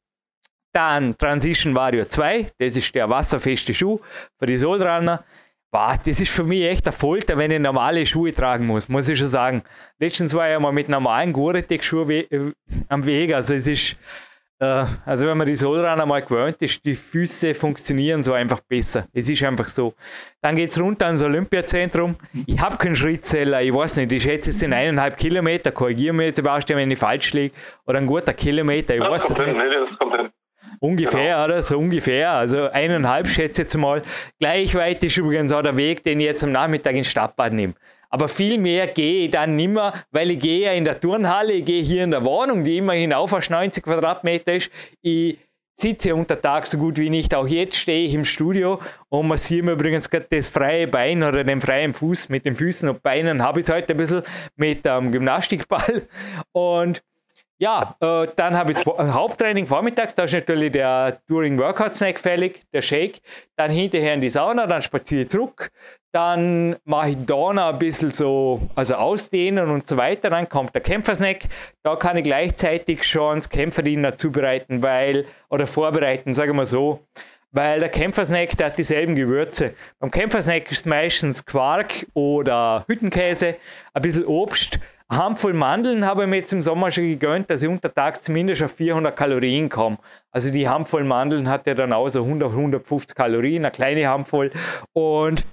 Dann 0.73 1.18
Transition 1.18 1.75
Vario 1.75 2.04
2, 2.04 2.52
das 2.58 2.76
ist 2.76 2.94
der 2.94 3.11
wasserfeste 3.11 3.75
Schuh 3.75 4.00
für 4.38 4.47
die 4.47 4.56
Solrunner. 4.56 5.25
Boah, 5.71 5.99
das 6.03 6.19
ist 6.19 6.31
für 6.31 6.45
mich 6.45 6.63
echt 6.63 6.87
ein 6.87 6.95
Folter, 6.95 7.37
wenn 7.37 7.51
ich 7.51 7.61
normale 7.61 8.07
Schuhe 8.07 8.33
tragen 8.33 8.67
muss, 8.67 8.89
muss 8.89 9.07
ich 9.09 9.19
schon 9.19 9.29
sagen. 9.29 9.63
Letztens 9.99 10.33
war 10.33 10.47
ich 10.47 10.53
ja 10.53 10.61
mal 10.61 10.73
mit 10.73 10.89
normalen 10.89 11.31
Gore-Tex-Schuhen 11.35 12.09
we 12.09 12.21
äh, 12.31 12.53
am 12.89 13.05
Weg. 13.05 13.35
Also 13.35 13.53
es 13.53 13.67
ist, 13.67 13.99
äh, 14.61 14.87
also 15.05 15.27
wenn 15.27 15.37
man 15.37 15.47
die 15.47 15.57
Solrunner 15.57 16.07
mal 16.07 16.23
gewöhnt 16.23 16.63
ist, 16.63 16.83
die 16.87 16.95
Füße 16.95 17.55
funktionieren 17.55 18.25
so 18.25 18.33
einfach 18.33 18.61
besser. 18.61 19.09
Es 19.13 19.29
ist 19.29 19.43
einfach 19.43 19.69
so. 19.69 19.93
Dann 20.41 20.57
geht 20.57 20.71
es 20.71 20.81
runter 20.81 21.05
ans 21.05 21.23
Olympiazentrum. 21.23 22.17
Ich 22.47 22.59
habe 22.59 22.79
keinen 22.79 22.97
Schrittzeller, 22.97 23.61
ich 23.61 23.75
weiß 23.75 23.99
nicht, 23.99 24.13
ich 24.13 24.23
schätze 24.23 24.49
es 24.49 24.61
sind 24.61 24.73
eineinhalb 24.73 25.19
Kilometer, 25.19 25.71
korrigiere 25.71 26.15
mich 26.15 26.29
jetzt 26.29 26.37
Sebastian, 26.37 26.79
wenn 26.79 26.91
ich 26.91 26.99
falsch 26.99 27.35
liege, 27.35 27.55
oder 27.87 27.99
ein 27.99 28.07
guter 28.07 28.33
Kilometer, 28.33 28.95
ich 28.95 29.03
weiß 29.03 29.29
es 29.29 29.37
nicht. 29.37 29.49
Hin, 29.49 29.59
das 29.59 29.99
kommt 29.99 30.17
hin. 30.17 30.31
Ungefähr, 30.88 31.35
genau. 31.35 31.45
oder? 31.45 31.62
So 31.62 31.78
ungefähr. 31.78 32.30
Also 32.30 32.71
eineinhalb 32.71 33.28
schätze 33.28 33.62
ich 33.62 33.66
jetzt 33.66 33.76
mal. 33.76 34.02
Gleich 34.40 34.75
weit 34.75 35.04
ist 35.04 35.18
übrigens 35.18 35.52
auch 35.52 35.62
der 35.62 35.76
Weg, 35.76 36.02
den 36.04 36.18
ich 36.21 36.26
jetzt 36.26 36.42
am 36.42 36.52
Nachmittag 36.52 36.95
in 36.95 37.04
Stadtbad 37.04 37.52
nehme. 37.52 37.75
Aber 38.11 38.28
viel 38.28 38.57
mehr 38.57 38.87
gehe 38.87 39.26
ich 39.26 39.30
dann 39.30 39.57
nicht 39.57 39.68
mehr, 39.68 39.92
weil 40.12 40.30
ich 40.30 40.40
gehe 40.40 40.61
ja 40.61 40.73
in 40.73 40.87
der 40.87 40.99
Turnhalle, 40.99 41.52
ich 41.52 41.66
gehe 41.66 41.83
hier 41.83 42.04
in 42.04 42.11
der 42.11 42.25
Wohnung, 42.25 42.64
die 42.64 42.78
immerhin 42.78 43.12
auf 43.12 43.33
90 43.33 43.85
Quadratmeter 43.85 44.54
ist. 44.54 44.71
Ich 45.02 45.37
sitze 45.75 46.14
unter 46.14 46.40
Tag 46.40 46.66
so 46.66 46.78
gut 46.78 46.97
wie 46.99 47.11
nicht. 47.11 47.35
Auch 47.35 47.47
jetzt 47.47 47.76
stehe 47.76 48.07
ich 48.07 48.14
im 48.14 48.25
Studio 48.25 48.80
und 49.11 49.28
massiere 49.28 49.64
mir 49.64 49.73
übrigens 49.73 50.09
gerade 50.09 50.26
das 50.30 50.49
freie 50.49 50.88
Bein 50.88 51.23
oder 51.23 51.45
den 51.45 51.61
freien 51.61 51.92
Fuß 51.92 52.30
mit 52.30 52.47
den 52.47 52.57
Füßen 52.57 52.88
und 52.88 53.02
Beinen. 53.02 53.42
Habe 53.42 53.61
ich 53.61 53.68
es 53.68 53.75
heute 53.75 53.92
ein 53.92 53.99
bisschen 53.99 54.23
mit 54.57 54.87
dem 54.87 55.04
ähm, 55.04 55.12
Gymnastikball. 55.12 56.09
Und 56.52 57.02
ja, 57.59 57.97
äh, 58.00 58.27
dann 58.37 58.57
habe 58.57 58.71
ich 58.71 58.79
das 58.79 58.87
Haupttraining 58.87 59.67
vormittags, 59.67 60.15
da 60.15 60.25
ist 60.25 60.33
natürlich 60.33 60.71
der 60.73 61.19
Touring 61.27 61.59
Workout 61.59 61.97
Snack 61.97 62.19
fällig, 62.21 62.62
der 62.73 62.83
Shake. 62.83 63.21
Dann 63.57 63.73
hinterher 63.73 64.15
in 64.15 64.21
die 64.21 64.29
Sauna, 64.29 64.69
dann 64.69 64.81
spaziere 64.81 65.23
ich 65.23 65.31
zurück. 65.31 65.71
Dann 66.12 66.77
mache 66.85 67.11
ich 67.11 67.17
da 67.27 67.53
noch 67.53 67.73
ein 67.73 67.79
bisschen 67.79 68.11
so, 68.11 68.61
also 68.77 68.95
ausdehnen 68.95 69.71
und 69.71 69.88
so 69.88 69.97
weiter. 69.97 70.31
Dann 70.31 70.49
kommt 70.49 70.73
der 70.75 70.83
Kämpfersnack. 70.83 71.41
Da 71.83 71.97
kann 71.97 72.17
ich 72.17 72.25
gleichzeitig 72.25 73.03
schon 73.03 73.38
das 73.38 73.50
Kämpferdiener 73.50 74.15
zubereiten, 74.15 74.81
weil, 74.83 75.27
oder 75.50 75.67
vorbereiten, 75.67 76.35
sagen 76.35 76.57
wir 76.57 76.67
so. 76.67 77.00
Weil 77.50 77.81
der 77.81 77.88
Kämpfersnack, 77.88 78.57
der 78.57 78.67
hat 78.67 78.79
dieselben 78.79 79.15
Gewürze. 79.15 79.75
Beim 79.99 80.11
Kämpfersnack 80.11 80.71
ist 80.71 80.87
meistens 80.87 81.45
Quark 81.45 82.07
oder 82.15 82.85
Hüttenkäse, 82.87 83.57
ein 83.95 84.03
bisschen 84.03 84.27
Obst 84.27 84.79
Handvoll 85.11 85.55
Mandeln 85.55 86.05
habe 86.05 86.25
ich 86.25 86.29
mir 86.29 86.37
jetzt 86.37 86.53
im 86.53 86.61
Sommer 86.61 86.91
schon 86.91 87.05
gegönnt, 87.05 87.49
dass 87.49 87.62
ich 87.62 87.69
untertags 87.69 88.21
zumindest 88.21 88.62
auf 88.62 88.73
400 88.73 89.17
Kalorien 89.17 89.71
komme. 89.71 89.99
Also 90.31 90.53
die 90.53 90.69
Handvoll 90.69 91.05
Mandeln 91.05 91.49
hat 91.49 91.67
ja 91.67 91.75
dann 91.75 91.95
auch 91.95 92.09
so 92.11 92.23
100, 92.23 92.50
150 92.50 93.17
Kalorien, 93.17 93.65
eine 93.65 93.73
kleine 93.73 94.07
Handvoll. 94.07 94.50
Und 94.93 95.45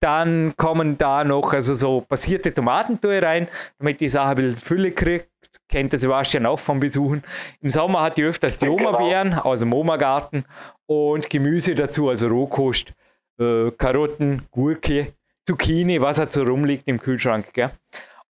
dann 0.00 0.54
kommen 0.56 0.96
da 0.96 1.22
noch 1.24 1.52
also 1.52 1.74
so 1.74 2.00
passierte 2.00 2.54
Tomatentue 2.54 3.22
rein, 3.22 3.48
damit 3.78 4.00
die 4.00 4.08
Sache 4.08 4.30
ein 4.30 4.36
bisschen 4.36 4.58
Fülle 4.58 4.92
kriegt. 4.92 5.28
Kennt 5.68 5.92
der 5.92 6.00
Sebastian 6.00 6.46
auch 6.46 6.58
vom 6.58 6.80
Besuchen. 6.80 7.22
Im 7.60 7.70
Sommer 7.70 8.02
hat 8.02 8.16
die 8.16 8.22
öfters 8.22 8.56
die 8.56 8.68
Oma-Beeren 8.68 9.34
aus 9.34 9.60
dem 9.60 9.74
Oma-Garten 9.74 10.44
und 10.86 11.28
Gemüse 11.28 11.74
dazu, 11.74 12.08
also 12.08 12.28
Rohkost, 12.28 12.94
äh, 13.38 13.70
Karotten, 13.72 14.46
Gurke, 14.50 15.12
Zucchini, 15.46 16.00
was 16.00 16.18
halt 16.18 16.32
so 16.32 16.42
rumliegt 16.42 16.88
im 16.88 16.98
Kühlschrank. 16.98 17.52
Gell? 17.52 17.70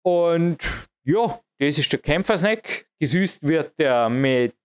Und 0.07 0.87
ja, 1.03 1.37
das 1.59 1.77
ist 1.77 1.91
der 1.91 1.99
Kämpfersnack. 1.99 2.85
Gesüßt 2.97 3.45
wird 3.45 3.77
der 3.77 4.07
mit 4.07 4.55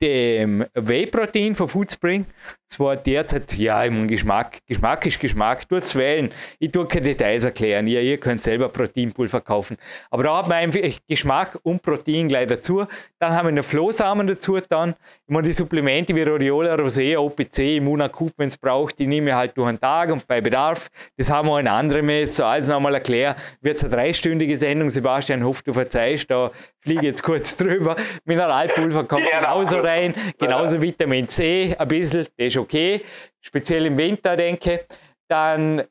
dem 0.00 0.64
Whey-Protein 0.72 1.54
von 1.54 1.68
Foodspring. 1.68 2.24
Zwar 2.72 2.96
derzeit, 2.96 3.52
ja, 3.58 3.84
im 3.84 4.08
Geschmack, 4.08 4.60
Geschmack 4.66 5.04
ist 5.04 5.20
Geschmack, 5.20 5.68
tut's 5.68 5.94
wählen. 5.94 6.32
Ich 6.58 6.70
tue 6.70 6.86
keine 6.86 7.02
Details 7.02 7.44
erklären, 7.44 7.86
ihr, 7.86 8.00
ihr 8.00 8.16
könnt 8.16 8.42
selber 8.42 8.70
Proteinpulver 8.70 9.42
kaufen. 9.42 9.76
Aber 10.10 10.22
da 10.22 10.38
hat 10.38 10.48
man 10.48 10.56
einfach 10.56 10.80
Geschmack 11.06 11.58
und 11.64 11.82
Protein 11.82 12.28
gleich 12.28 12.46
dazu. 12.46 12.86
Dann 13.18 13.34
haben 13.34 13.48
wir 13.48 13.52
noch 13.52 13.64
Flohsamen 13.64 14.26
dazu 14.26 14.56
dann. 14.70 14.94
Ich 15.26 15.34
meine, 15.34 15.42
die 15.42 15.52
Supplemente 15.52 16.16
wie 16.16 16.22
Rhodiola, 16.22 16.74
Rosea, 16.76 17.18
OPC, 17.18 17.76
Immunacoup, 17.76 18.32
wenn 18.38 18.48
es 18.48 18.56
braucht, 18.56 18.98
die 18.98 19.06
nehme 19.06 19.28
ich 19.28 19.36
halt 19.36 19.54
durch 19.58 19.68
den 19.68 19.78
Tag 19.78 20.10
und 20.10 20.26
bei 20.26 20.40
Bedarf. 20.40 20.88
Das 21.18 21.30
haben 21.30 21.48
wir 21.48 21.60
in 21.60 21.68
anderen 21.68 22.06
Mails. 22.06 22.36
So, 22.36 22.46
also 22.46 22.72
nochmal 22.72 22.94
erklären, 22.94 23.36
wird 23.60 23.76
es 23.76 23.84
eine 23.84 23.92
dreistündige 23.92 24.56
Sendung. 24.56 24.88
Sebastian 24.88 25.44
hofft, 25.44 25.66
du 25.66 25.74
verzeihst, 25.74 26.30
da 26.30 26.50
fliege 26.80 27.06
jetzt 27.06 27.22
kurz 27.22 27.54
drüber. 27.58 27.96
Mineralpulver 28.24 29.04
kommt 29.04 29.28
genauso 29.30 29.78
rein, 29.78 30.14
genauso 30.38 30.80
Vitamin 30.80 31.28
C, 31.28 31.76
ein 31.78 31.88
bisschen, 31.88 32.20
das 32.20 32.28
ist 32.46 32.56
okay, 32.62 33.02
speziell 33.40 33.86
im 33.86 33.98
Winter, 33.98 34.36
denke 34.36 34.86
Dann 35.28 35.84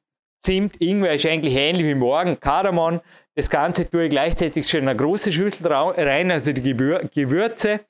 Zimt, 0.44 0.82
Ingwer 0.82 1.13
ist 1.13 1.25
eigentlich 1.25 1.56
ähnlich 1.56 1.86
wie 1.86 1.94
morgen, 1.94 2.40
Kardamom. 2.40 3.00
Das 3.36 3.50
Ganze 3.50 3.90
tue 3.90 4.06
ich 4.06 4.10
gleichzeitig 4.10 4.68
schon 4.68 4.82
in 4.82 4.90
eine 4.90 4.98
große 4.98 5.32
Schüssel 5.32 5.72
rein, 5.72 6.32
also 6.32 6.51
die 6.51 6.62
Gewürze. 6.63 7.82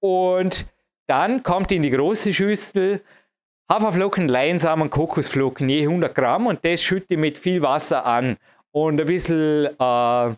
Und 0.00 0.66
dann 1.06 1.42
kommt 1.42 1.70
in 1.72 1.82
die 1.82 1.90
große 1.90 2.34
Schüssel 2.34 3.00
Haferflocken, 3.70 4.26
Leinsamen, 4.26 4.90
Kokosflocken, 4.90 5.68
je 5.68 5.82
100 5.82 6.12
Gramm. 6.12 6.48
Und 6.48 6.64
das 6.64 6.82
schütte 6.82 7.14
ich 7.14 7.20
mit 7.20 7.38
viel 7.38 7.62
Wasser 7.62 8.04
an. 8.04 8.36
Und 8.72 9.00
ein 9.00 9.06
bisschen 9.06 9.66
äh, 9.78 10.34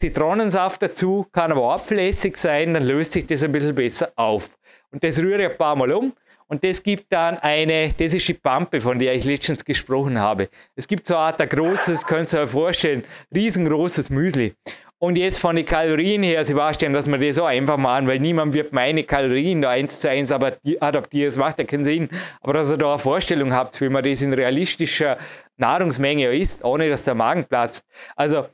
Zitronensaft 0.00 0.82
dazu, 0.82 1.26
kann 1.30 1.52
aber 1.52 1.74
Apfelessig 1.74 2.36
sein, 2.36 2.74
dann 2.74 2.84
löst 2.84 3.12
sich 3.12 3.26
das 3.26 3.44
ein 3.44 3.52
bisschen 3.52 3.74
besser 3.74 4.12
auf. 4.16 4.50
Und 4.90 5.04
das 5.04 5.18
rühre 5.18 5.44
ich 5.44 5.50
ein 5.52 5.56
paar 5.56 5.76
Mal 5.76 5.92
um. 5.92 6.12
Und 6.46 6.62
das 6.62 6.82
gibt 6.82 7.12
dann 7.12 7.38
eine, 7.38 7.92
das 7.96 8.14
ist 8.14 8.28
die 8.28 8.34
Pampe, 8.34 8.80
von 8.80 8.98
der 8.98 9.14
ich 9.14 9.24
letztens 9.24 9.64
gesprochen 9.64 10.18
habe. 10.18 10.48
Es 10.76 10.86
gibt 10.86 11.06
so 11.06 11.14
eine 11.14 11.24
Art 11.24 11.40
ein 11.40 11.48
großes, 11.48 12.06
könnt 12.06 12.32
ihr 12.32 12.42
euch 12.42 12.50
vorstellen, 12.50 13.04
riesengroßes 13.34 14.10
Müsli. 14.10 14.54
Und 14.98 15.16
jetzt 15.16 15.38
von 15.38 15.56
den 15.56 15.66
Kalorien 15.66 16.22
her, 16.22 16.44
Sebastian, 16.44 16.94
dass 16.94 17.06
wir 17.06 17.18
das 17.18 17.36
so 17.36 17.44
einfach 17.44 17.76
machen, 17.76 18.06
weil 18.06 18.20
niemand 18.20 18.54
wird 18.54 18.72
meine 18.72 19.04
Kalorien 19.04 19.60
da 19.60 19.70
eins 19.70 20.00
zu 20.00 20.08
eins 20.08 20.32
adaptieren, 20.32 21.26
das 21.26 21.36
macht 21.36 21.58
ja 21.58 21.64
keinen 21.64 21.84
Sinn. 21.84 22.08
Aber 22.40 22.54
dass 22.54 22.70
ihr 22.70 22.78
da 22.78 22.90
eine 22.90 22.98
Vorstellung 22.98 23.52
habt, 23.52 23.78
wie 23.80 23.88
man 23.88 24.02
das 24.02 24.22
in 24.22 24.32
realistischer 24.32 25.18
Nahrungsmenge 25.56 26.34
isst, 26.34 26.64
ohne 26.64 26.88
dass 26.88 27.04
der 27.04 27.14
Magen 27.14 27.44
platzt. 27.44 27.84
Also, 28.16 28.46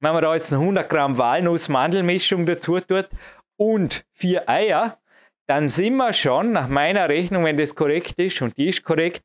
wenn 0.00 0.14
man 0.14 0.22
da 0.22 0.34
jetzt 0.34 0.52
eine 0.52 0.62
100 0.62 0.88
Gramm 0.88 1.18
Walnuss-Mandelmischung 1.18 2.46
dazu 2.46 2.80
tut 2.80 3.08
und 3.56 4.04
vier 4.14 4.48
Eier, 4.48 4.98
dann 5.46 5.68
sind 5.68 5.96
wir 5.96 6.12
schon 6.12 6.52
nach 6.52 6.68
meiner 6.68 7.08
Rechnung, 7.08 7.44
wenn 7.44 7.56
das 7.56 7.74
korrekt 7.74 8.18
ist, 8.18 8.40
und 8.42 8.56
die 8.56 8.68
ist 8.68 8.84
korrekt, 8.84 9.22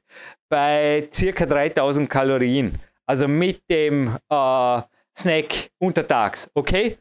bei 0.50 1.08
circa 1.14 1.46
3000 1.46 2.10
Kalorien. 2.10 2.80
Also 3.06 3.28
mit 3.28 3.62
dem 3.70 4.18
äh, 4.30 4.82
Snack 5.16 5.70
untertags, 5.80 6.50
okay? 6.54 6.98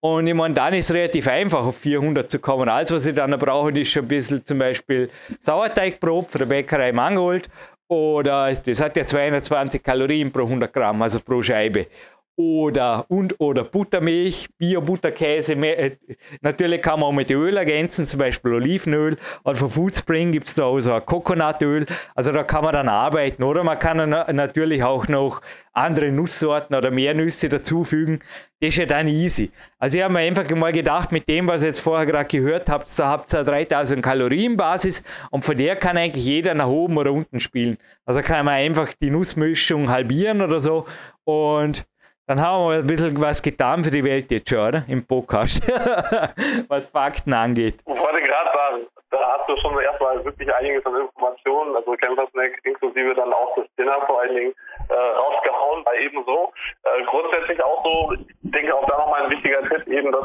Und 0.00 0.26
ich 0.26 0.34
meine, 0.34 0.54
dann 0.54 0.74
ist 0.74 0.90
es 0.90 0.94
relativ 0.94 1.26
einfach, 1.26 1.64
auf 1.64 1.78
400 1.78 2.30
zu 2.30 2.38
kommen. 2.38 2.68
Alles, 2.68 2.92
was 2.92 3.06
ich 3.06 3.14
dann 3.14 3.36
brauche, 3.38 3.70
ist 3.78 3.90
schon 3.90 4.04
ein 4.04 4.08
bisschen 4.08 4.44
zum 4.44 4.58
Beispiel 4.58 5.10
Sauerteigbrot 5.40 6.28
von 6.28 6.38
der 6.40 6.46
Bäckerei 6.46 6.92
Mangold 6.92 7.48
Oder 7.88 8.54
das 8.54 8.80
hat 8.80 8.96
ja 8.96 9.06
220 9.06 9.82
Kalorien 9.82 10.30
pro 10.30 10.42
100 10.42 10.72
Gramm, 10.72 11.02
also 11.02 11.20
pro 11.20 11.42
Scheibe 11.42 11.86
oder 12.36 13.06
und 13.08 13.40
oder 13.40 13.64
Buttermilch, 13.64 14.48
Bio-Butterkäse. 14.58 15.54
Äh, 15.54 15.96
natürlich 16.42 16.82
kann 16.82 17.00
man 17.00 17.08
auch 17.08 17.12
mit 17.12 17.30
Öl 17.30 17.56
ergänzen, 17.56 18.06
zum 18.06 18.20
Beispiel 18.20 18.52
Olivenöl. 18.52 19.16
Oder 19.44 19.56
von 19.56 19.70
Foodspring 19.70 20.32
gibt 20.32 20.46
es 20.46 20.54
da 20.54 20.64
auch 20.64 20.80
so 20.80 20.92
ein 20.92 21.04
Coconutöl. 21.04 21.86
Also 22.14 22.32
da 22.32 22.44
kann 22.44 22.62
man 22.62 22.74
dann 22.74 22.88
arbeiten. 22.88 23.42
Oder 23.42 23.64
man 23.64 23.78
kann 23.78 24.10
natürlich 24.10 24.82
auch 24.82 25.08
noch 25.08 25.40
andere 25.72 26.12
Nusssorten 26.12 26.76
oder 26.76 26.90
mehr 26.90 27.14
Nüsse 27.14 27.48
dazufügen. 27.48 28.20
Das 28.60 28.68
ist 28.68 28.76
ja 28.76 28.86
dann 28.86 29.08
easy. 29.08 29.50
Also 29.78 29.98
ich 29.98 30.04
habe 30.04 30.14
mir 30.14 30.20
einfach 30.20 30.48
mal 30.54 30.72
gedacht, 30.72 31.12
mit 31.12 31.28
dem, 31.28 31.46
was 31.46 31.62
ihr 31.62 31.68
jetzt 31.68 31.80
vorher 31.80 32.06
gerade 32.06 32.28
gehört 32.28 32.70
habt, 32.70 32.98
da 32.98 33.08
habt 33.08 33.32
ihr 33.34 33.44
3000 33.44 34.02
Kalorien 34.02 34.56
Basis 34.56 35.02
und 35.30 35.44
von 35.44 35.56
der 35.56 35.76
kann 35.76 35.98
eigentlich 35.98 36.24
jeder 36.24 36.54
nach 36.54 36.68
oben 36.68 36.96
oder 36.96 37.12
unten 37.12 37.40
spielen. 37.40 37.76
Also 38.06 38.22
kann 38.22 38.46
man 38.46 38.54
einfach 38.54 38.92
die 39.00 39.10
Nussmischung 39.10 39.90
halbieren 39.90 40.40
oder 40.40 40.58
so 40.58 40.86
und 41.24 41.86
dann 42.26 42.40
haben 42.40 42.68
wir 42.68 42.78
ein 42.78 42.86
bisschen 42.86 43.20
was 43.20 43.40
getan 43.40 43.84
für 43.84 43.90
die 43.90 44.04
Welt 44.04 44.30
jetzt 44.32 44.50
schon, 44.50 44.58
oder? 44.58 44.82
Im 44.88 45.06
Podcast. 45.06 45.62
was 46.68 46.86
Fakten 46.86 47.32
angeht. 47.32 47.76
Ich 47.86 48.00
wollte 48.00 48.22
gerade 48.22 48.50
sagen, 48.52 48.86
da 49.10 49.38
hast 49.38 49.48
du 49.48 49.56
schon 49.58 49.78
erstmal 49.78 50.24
wirklich 50.24 50.52
einiges 50.52 50.84
an 50.86 50.96
Informationen, 50.96 51.76
also 51.76 51.92
Campersnack 51.92 52.58
inklusive 52.64 53.14
dann 53.14 53.32
auch 53.32 53.54
das 53.56 53.66
Dinner 53.78 54.00
vor 54.06 54.20
allen 54.20 54.34
Dingen 54.34 54.54
äh, 54.88 54.94
rausgehauen, 54.94 55.84
weil 55.84 56.02
ebenso. 56.02 56.52
Äh, 56.82 57.04
grundsätzlich 57.04 57.62
auch 57.62 57.84
so, 57.84 58.12
ich 58.14 58.50
denke 58.50 58.74
auch 58.74 58.86
da 58.86 58.98
nochmal 58.98 59.22
ein 59.22 59.30
wichtiger 59.30 59.62
Tipp, 59.68 59.86
eben 59.86 60.10
das 60.10 60.24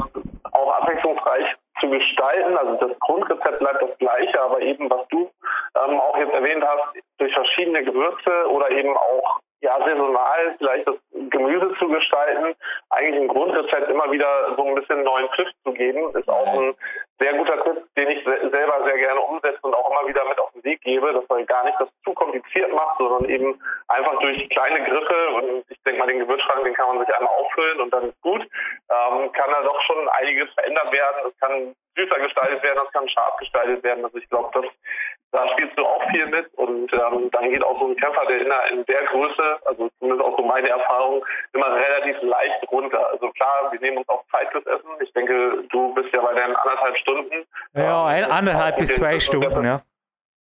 auch 0.52 0.72
abwechslungsreich 0.80 1.46
zu 1.80 1.88
gestalten. 1.88 2.56
Also 2.56 2.88
das 2.88 2.98
Grundrezept 2.98 3.60
bleibt 3.60 3.80
das 3.80 3.96
gleiche, 3.98 4.40
aber 4.40 4.60
eben 4.60 4.90
was 4.90 5.06
du 5.08 5.30
ähm, 5.78 6.00
auch 6.00 6.16
jetzt 6.18 6.34
erwähnt 6.34 6.64
hast, 6.66 6.98
durch 7.18 7.32
verschiedene 7.32 7.84
Gewürze 7.84 8.50
oder 8.50 8.70
eben 8.70 8.96
auch 8.96 9.40
ja, 9.62 9.78
saisonal 9.78 10.56
vielleicht 10.58 10.88
das 10.88 10.96
Gemüse 11.30 11.74
zu 11.78 11.88
gestalten, 11.88 12.54
eigentlich 12.90 13.22
ein 13.22 13.28
Grundrezept 13.28 13.90
immer 13.90 14.10
wieder 14.10 14.54
so 14.56 14.64
ein 14.64 14.74
bisschen 14.74 15.02
neuen 15.02 15.28
Pfiff 15.30 15.48
zu 15.64 15.72
geben, 15.72 16.14
ist 16.16 16.28
auch 16.28 16.46
ein 16.54 16.74
sehr 17.18 17.34
guter 17.34 17.62
Tipp, 17.64 17.84
den 17.96 18.10
ich 18.10 18.24
selber 18.24 18.84
sehr 18.84 18.98
gerne 18.98 19.20
umsetze 19.20 19.58
und 19.62 19.74
auch 19.74 19.90
immer 19.90 20.08
wieder 20.08 20.24
mit 20.28 20.38
auf 20.38 20.52
den 20.52 20.64
Weg 20.64 20.80
gebe, 20.82 21.12
dass 21.12 21.28
man 21.28 21.46
gar 21.46 21.64
nicht 21.64 21.78
das 21.78 21.88
zu 22.04 22.12
kompliziert 22.14 22.72
macht, 22.72 22.98
sondern 22.98 23.28
eben 23.30 23.60
einfach 23.88 24.18
durch 24.20 24.48
kleine 24.50 24.82
Griffe 24.84 25.28
und 25.34 25.64
ich 25.68 25.82
denke 25.84 26.00
mal, 26.00 26.06
den 26.06 26.20
Gewürzschrank, 26.20 26.64
den 26.64 26.74
kann 26.74 26.96
man 26.96 27.04
sich 27.04 27.14
einmal 27.14 27.32
auffüllen 27.34 27.80
und 27.80 27.92
dann 27.92 28.08
ist 28.08 28.20
gut, 28.22 28.42
ähm, 28.42 29.32
kann 29.32 29.50
da 29.50 29.62
doch 29.62 29.80
schon 29.82 30.08
einiges 30.20 30.52
verändert 30.54 30.92
werden. 30.92 31.28
Es 31.28 31.38
kann 31.38 31.74
süßer 31.96 32.18
gestaltet 32.20 32.62
werden, 32.62 32.82
es 32.86 32.92
kann 32.92 33.08
scharf 33.08 33.36
gestaltet 33.36 33.82
werden. 33.84 34.04
Also 34.04 34.18
ich 34.18 34.28
glaube, 34.28 34.50
das 34.52 34.64
da 35.32 35.48
spielst 35.48 35.78
du 35.78 35.84
auch 35.84 36.02
viel 36.10 36.26
mit 36.26 36.52
und 36.54 36.92
ähm, 36.92 37.30
dann 37.30 37.50
geht 37.50 37.64
auch 37.64 37.78
so 37.80 37.88
ein 37.88 37.96
Kämpfer, 37.96 38.26
der 38.26 38.38
in, 38.38 38.78
in 38.78 38.84
der 38.84 39.02
Größe, 39.04 39.56
also 39.64 39.88
zumindest 39.98 40.22
auch 40.24 40.36
so 40.36 40.44
meine 40.44 40.68
Erfahrung, 40.68 41.24
immer 41.54 41.74
relativ 41.74 42.20
leicht 42.22 42.70
runter. 42.70 43.08
Also 43.10 43.30
klar, 43.30 43.72
wir 43.72 43.80
nehmen 43.80 43.98
uns 43.98 44.08
auch 44.10 44.22
Zeit 44.30 44.50
fürs 44.52 44.66
Essen. 44.66 44.90
Ich 45.00 45.12
denke, 45.14 45.64
du 45.70 45.94
bist 45.94 46.12
ja 46.12 46.20
bei 46.20 46.34
deinen 46.34 46.54
anderthalb 46.54 46.96
Stunden. 46.98 47.46
Ja, 47.74 48.14
ähm, 48.14 48.30
anderthalb 48.30 48.76
bis 48.76 48.92
zwei 48.92 49.18
Stunden, 49.18 49.64
ja. 49.64 49.80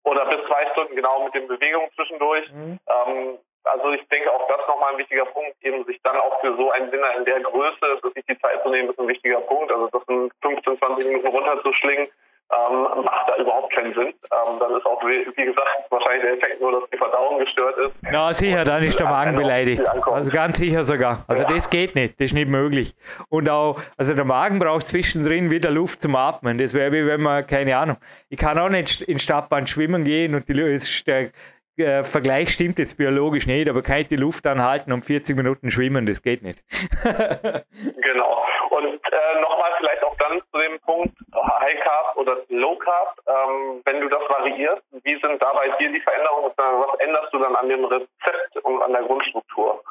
Oder 0.05 0.25
bis 0.27 0.47
zwei 0.47 0.71
Stunden, 0.73 0.95
genau, 0.95 1.25
mit 1.25 1.35
den 1.35 1.49
Bewegungen 1.49 1.91
zwischendurch. 1.97 2.49
Mhm. 2.53 2.79
Ähm, 2.89 3.39
also 3.65 3.91
ich 3.91 4.07
denke 4.09 4.33
auch 4.33 4.47
das 4.49 4.67
nochmal 4.69 4.93
ein 4.93 4.99
wichtiger 4.99 5.27
Punkt, 5.27 5.57
eben 5.63 5.85
sich 5.85 6.01
dann 6.05 6.17
auch 6.17 6.41
für 6.41 6.57
so 6.57 6.71
einen 6.71 6.91
Dinner 6.93 7.17
in 7.17 7.25
der 7.25 7.41
Größe, 7.41 8.01
sich 8.15 8.25
die 8.27 8.39
Zeit 8.39 8.63
zu 8.63 8.71
nehmen, 8.71 8.91
ist 8.91 8.99
ein 8.99 9.09
wichtiger 9.09 9.41
Punkt. 9.41 9.73
Also 9.73 9.89
das 9.89 10.03
in 10.09 10.31
15, 10.41 10.79
20 10.79 11.07
Minuten 11.09 11.27
runterzuschlingen, 11.27 12.09
ähm, 12.51 13.05
macht 13.05 13.29
da 13.29 13.37
überhaupt 13.37 13.73
keinen 13.75 13.93
Sinn. 13.95 14.09
Ähm, 14.09 14.59
dann 14.59 14.77
ist 14.77 14.87
auch, 14.87 15.03
wie, 15.05 15.27
wie, 15.37 15.45
gesagt, 15.45 15.69
wahrscheinlich 15.91 16.23
der 16.23 16.33
Effekt 16.35 16.61
nur, 16.61 16.73
dass 16.73 16.91
die 16.91 16.97
Verdauung 16.97 17.39
gestört 17.39 17.77
ist. 17.79 17.93
Na 18.11 18.33
sicher, 18.33 18.65
dann 18.65 18.83
ist 18.83 18.99
der 18.99 19.07
Magen 19.07 19.37
beleidigt. 19.37 19.83
Also 19.87 20.33
ganz 20.33 20.59
sicher 20.59 20.85
sogar. 20.85 21.25
Also 21.29 21.43
ja. 21.43 21.49
das 21.49 21.69
geht 21.69 21.95
nicht, 21.95 22.19
das 22.19 22.27
ist 22.27 22.33
nicht 22.33 22.49
möglich. 22.49 22.95
Und 23.29 23.51
auch, 23.51 23.81
also 23.97 24.15
der 24.15 24.25
Magen 24.25 24.59
braucht 24.59 24.85
zwischendrin 24.85 25.51
wieder 25.51 25.71
Luft 25.71 26.03
zum 26.03 26.17
Atmen. 26.17 26.57
Das 26.59 26.73
wäre 26.73 26.93
wie 26.93 27.07
wenn 27.07 27.21
man, 27.21 27.47
keine 27.47 27.77
Ahnung, 27.77 27.99
ich 28.31 28.39
kann 28.39 28.59
auch 28.59 28.71
nicht 28.71 29.03
in 29.03 29.19
Stadtbahn 29.19 29.67
schwimmen 29.67 30.05
gehen 30.05 30.35
und 30.35 30.49
die 30.49 30.59
ist 30.59 31.07
der 31.07 31.31
äh, 31.77 32.03
Vergleich 32.03 32.51
stimmt 32.51 32.79
jetzt 32.79 32.97
biologisch 32.97 33.47
nicht, 33.47 33.69
aber 33.69 33.83
kann 33.83 34.01
ich 34.01 34.09
die 34.09 34.17
Luft 34.17 34.47
anhalten 34.47 34.93
und 34.93 35.05
40 35.05 35.37
Minuten 35.37 35.71
schwimmen, 35.71 36.07
das 36.07 36.23
geht 36.23 36.43
nicht. 36.43 36.63
genau. 37.05 38.45
Und 38.71 38.87
äh, 38.87 39.41
nochmal 39.41 39.71
vielleicht 39.79 40.03
auch 40.05 40.17
dann 40.19 40.41
zu 40.53 40.59
dem 40.59 40.79
Punkt 40.81 41.17
High 41.35 41.81
Carb 41.81 42.17
oder 42.17 42.37
Low 42.49 42.77
Carb, 42.77 43.17
ähm, 43.27 43.83
wenn 43.85 44.01
du 44.01 44.09
das 44.09 44.23
variierst, 44.29 44.83
wie 45.03 45.19
sind 45.21 45.41
da 45.41 45.53
bei 45.53 45.69
dir 45.79 45.93
die 45.93 46.01
Veränderungen? 46.01 46.53
Was 46.57 47.01
änderst 47.01 47.33
du 47.33 47.39
dann 47.39 47.57
an 47.57 47.69
dem 47.69 47.85
Rezept 47.85 48.57
und 48.63 48.83
an 48.83 48.93
der 48.93 49.03
Grundstruktur? 49.03 49.83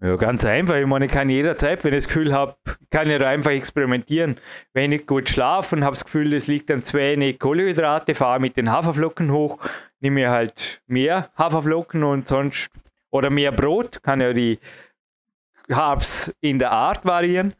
Ja, 0.00 0.16
ganz 0.16 0.44
einfach. 0.44 0.76
Ich 0.76 0.86
meine, 0.86 1.06
ich 1.06 1.12
kann 1.12 1.30
jederzeit, 1.30 1.82
wenn 1.82 1.94
ich 1.94 2.04
das 2.04 2.08
Gefühl 2.08 2.34
habe, 2.34 2.54
kann 2.90 3.08
ich 3.08 3.18
da 3.18 3.28
einfach 3.28 3.52
experimentieren. 3.52 4.38
Wenn 4.74 4.92
ich 4.92 5.06
gut 5.06 5.28
schlafe 5.28 5.74
und 5.74 5.84
habe 5.84 5.94
das 5.94 6.04
Gefühl, 6.04 6.34
es 6.34 6.48
liegt 6.48 6.70
an 6.70 6.82
zu 6.82 6.98
wenig 6.98 7.38
Kohlenhydrate, 7.38 8.14
fahre 8.14 8.38
mit 8.38 8.58
den 8.58 8.70
Haferflocken 8.70 9.32
hoch, 9.32 9.58
nehme 10.00 10.20
ich 10.20 10.26
halt 10.26 10.82
mehr 10.86 11.30
Haferflocken 11.38 12.04
und 12.04 12.26
sonst 12.26 12.70
oder 13.10 13.30
mehr 13.30 13.52
Brot, 13.52 14.02
kann 14.02 14.20
ja 14.20 14.34
die 14.34 14.58
Carbs 15.66 16.34
in 16.40 16.58
der 16.58 16.72
Art 16.72 17.06
variieren. 17.06 17.54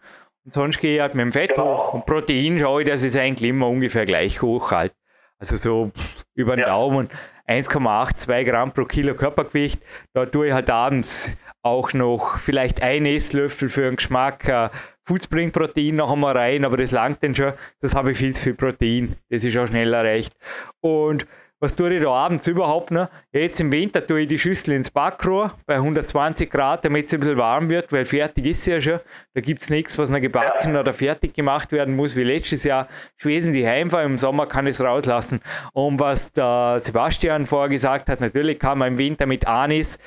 Und 0.46 0.54
sonst 0.54 0.78
gehe 0.78 0.94
ich 0.94 1.00
halt 1.00 1.16
mit 1.16 1.24
dem 1.24 1.32
Fett 1.32 1.54
genau. 1.54 1.76
hoch. 1.76 1.94
Und 1.94 2.06
Protein 2.06 2.60
schaue 2.60 2.82
ich, 2.82 2.88
dass 2.88 3.02
es 3.02 3.16
eigentlich 3.16 3.50
immer 3.50 3.68
ungefähr 3.68 4.06
gleich 4.06 4.42
hoch 4.42 4.70
halt. 4.70 4.94
Also 5.38 5.56
so 5.56 5.90
über 6.36 6.54
den 6.54 6.60
ja. 6.60 6.68
Daumen 6.68 7.10
1,8, 7.48 8.16
2 8.16 8.44
Gramm 8.44 8.72
pro 8.72 8.84
Kilo 8.84 9.14
Körpergewicht. 9.14 9.82
Da 10.14 10.24
tue 10.24 10.46
ich 10.46 10.52
halt 10.52 10.70
abends 10.70 11.36
auch 11.62 11.92
noch 11.92 12.38
vielleicht 12.38 12.80
ein 12.80 13.06
Esslöffel 13.06 13.68
für 13.68 13.82
den 13.82 13.96
Geschmack 13.96 14.48
äh, 14.48 14.70
Foodspring-Protein 15.02 15.96
noch 15.96 16.12
einmal 16.12 16.36
rein, 16.36 16.64
aber 16.64 16.76
das 16.76 16.92
langt 16.92 17.24
dann 17.24 17.34
schon. 17.34 17.52
Das 17.80 17.96
habe 17.96 18.12
ich 18.12 18.18
viel 18.18 18.34
zu 18.34 18.42
viel 18.42 18.54
Protein. 18.54 19.16
Das 19.28 19.42
ist 19.42 19.56
auch 19.58 19.66
schnell 19.66 19.92
erreicht. 19.94 20.32
Und 20.80 21.26
was 21.58 21.74
tue 21.74 21.94
ich 21.94 22.02
da 22.02 22.10
abends 22.10 22.46
überhaupt 22.46 22.90
noch? 22.90 23.08
Jetzt 23.32 23.60
im 23.60 23.72
Winter 23.72 24.06
tue 24.06 24.22
ich 24.22 24.28
die 24.28 24.38
Schüssel 24.38 24.74
ins 24.74 24.90
Backrohr 24.90 25.54
bei 25.66 25.76
120 25.76 26.50
Grad, 26.50 26.84
damit 26.84 27.06
es 27.06 27.14
ein 27.14 27.20
bisschen 27.20 27.38
warm 27.38 27.68
wird, 27.70 27.92
weil 27.92 28.04
fertig 28.04 28.44
ist 28.46 28.64
sie 28.64 28.72
ja 28.72 28.80
schon. 28.80 29.00
Da 29.34 29.40
gibt 29.40 29.62
es 29.62 29.70
nichts, 29.70 29.96
was 29.98 30.10
noch 30.10 30.20
gebacken 30.20 30.74
ja. 30.74 30.80
oder 30.80 30.92
fertig 30.92 31.32
gemacht 31.34 31.72
werden 31.72 31.96
muss, 31.96 32.14
wie 32.14 32.24
letztes 32.24 32.64
Jahr. 32.64 32.88
Ich 33.18 33.24
wesentlich 33.24 33.66
einfach, 33.66 34.04
im 34.04 34.18
Sommer 34.18 34.46
kann 34.46 34.66
ich 34.66 34.72
es 34.72 34.84
rauslassen. 34.84 35.40
Und 35.72 35.98
was 35.98 36.30
der 36.32 36.76
Sebastian 36.78 37.46
vorher 37.46 37.70
gesagt 37.70 38.10
hat, 38.10 38.20
natürlich 38.20 38.58
kann 38.58 38.78
man 38.78 38.92
im 38.92 38.98
Winter 38.98 39.24
mit 39.24 39.46
Anis 39.46 39.98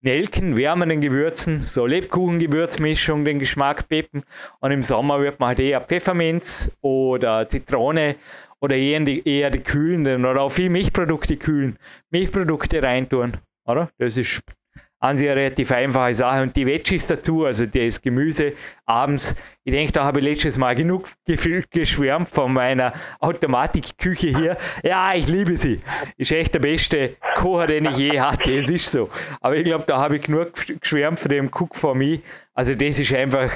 Nelken, 0.00 0.56
wärmenden 0.56 1.00
Gewürzen, 1.00 1.66
so 1.66 1.84
Lebkuchengewürzmischung, 1.84 3.24
den 3.24 3.40
Geschmack 3.40 3.88
peppen. 3.88 4.22
Und 4.60 4.70
im 4.70 4.82
Sommer 4.82 5.20
wird 5.20 5.40
man 5.40 5.48
halt 5.48 5.58
eher 5.58 5.80
Pfefferminz 5.80 6.76
oder 6.82 7.48
Zitrone 7.48 8.14
oder 8.60 8.76
eher 8.76 9.00
die, 9.00 9.26
eher 9.28 9.50
die 9.50 9.60
kühlenden 9.60 10.24
oder 10.24 10.42
auch 10.42 10.50
viel 10.50 10.70
Milchprodukte 10.70 11.36
kühlen, 11.36 11.78
Milchprodukte 12.10 12.82
reintun, 12.82 13.36
oder? 13.64 13.90
Das 13.98 14.16
ist 14.16 14.42
an 15.00 15.16
sich 15.16 15.28
eine 15.28 15.40
relativ 15.40 15.70
einfache 15.70 16.14
Sache. 16.14 16.42
Und 16.42 16.56
die 16.56 16.66
Veggies 16.66 17.06
dazu, 17.06 17.44
also 17.44 17.66
das 17.66 18.02
Gemüse 18.02 18.52
abends, 18.84 19.36
ich 19.64 19.72
denke, 19.72 19.92
da 19.92 20.04
habe 20.04 20.18
ich 20.18 20.24
letztes 20.24 20.58
Mal 20.58 20.74
genug 20.74 21.08
geschwärmt 21.70 22.28
von 22.28 22.52
meiner 22.52 22.92
Automatikküche 23.20 24.28
hier. 24.28 24.56
Ja, 24.82 25.14
ich 25.14 25.28
liebe 25.28 25.56
sie. 25.56 25.78
Ist 26.16 26.32
echt 26.32 26.54
der 26.54 26.60
beste 26.60 27.16
Kocher, 27.36 27.66
den 27.68 27.86
ich 27.86 27.98
je 27.98 28.20
hatte. 28.20 28.52
Es 28.52 28.70
ist 28.70 28.90
so. 28.90 29.08
Aber 29.40 29.56
ich 29.56 29.64
glaube, 29.64 29.84
da 29.86 29.98
habe 29.98 30.16
ich 30.16 30.22
genug 30.22 30.52
geschwärmt 30.80 31.20
von 31.20 31.30
dem 31.30 31.46
Cook 31.46 31.76
for 31.76 31.94
Me. 31.94 32.20
Also 32.54 32.74
das 32.74 32.98
ist 32.98 33.12
einfach 33.12 33.52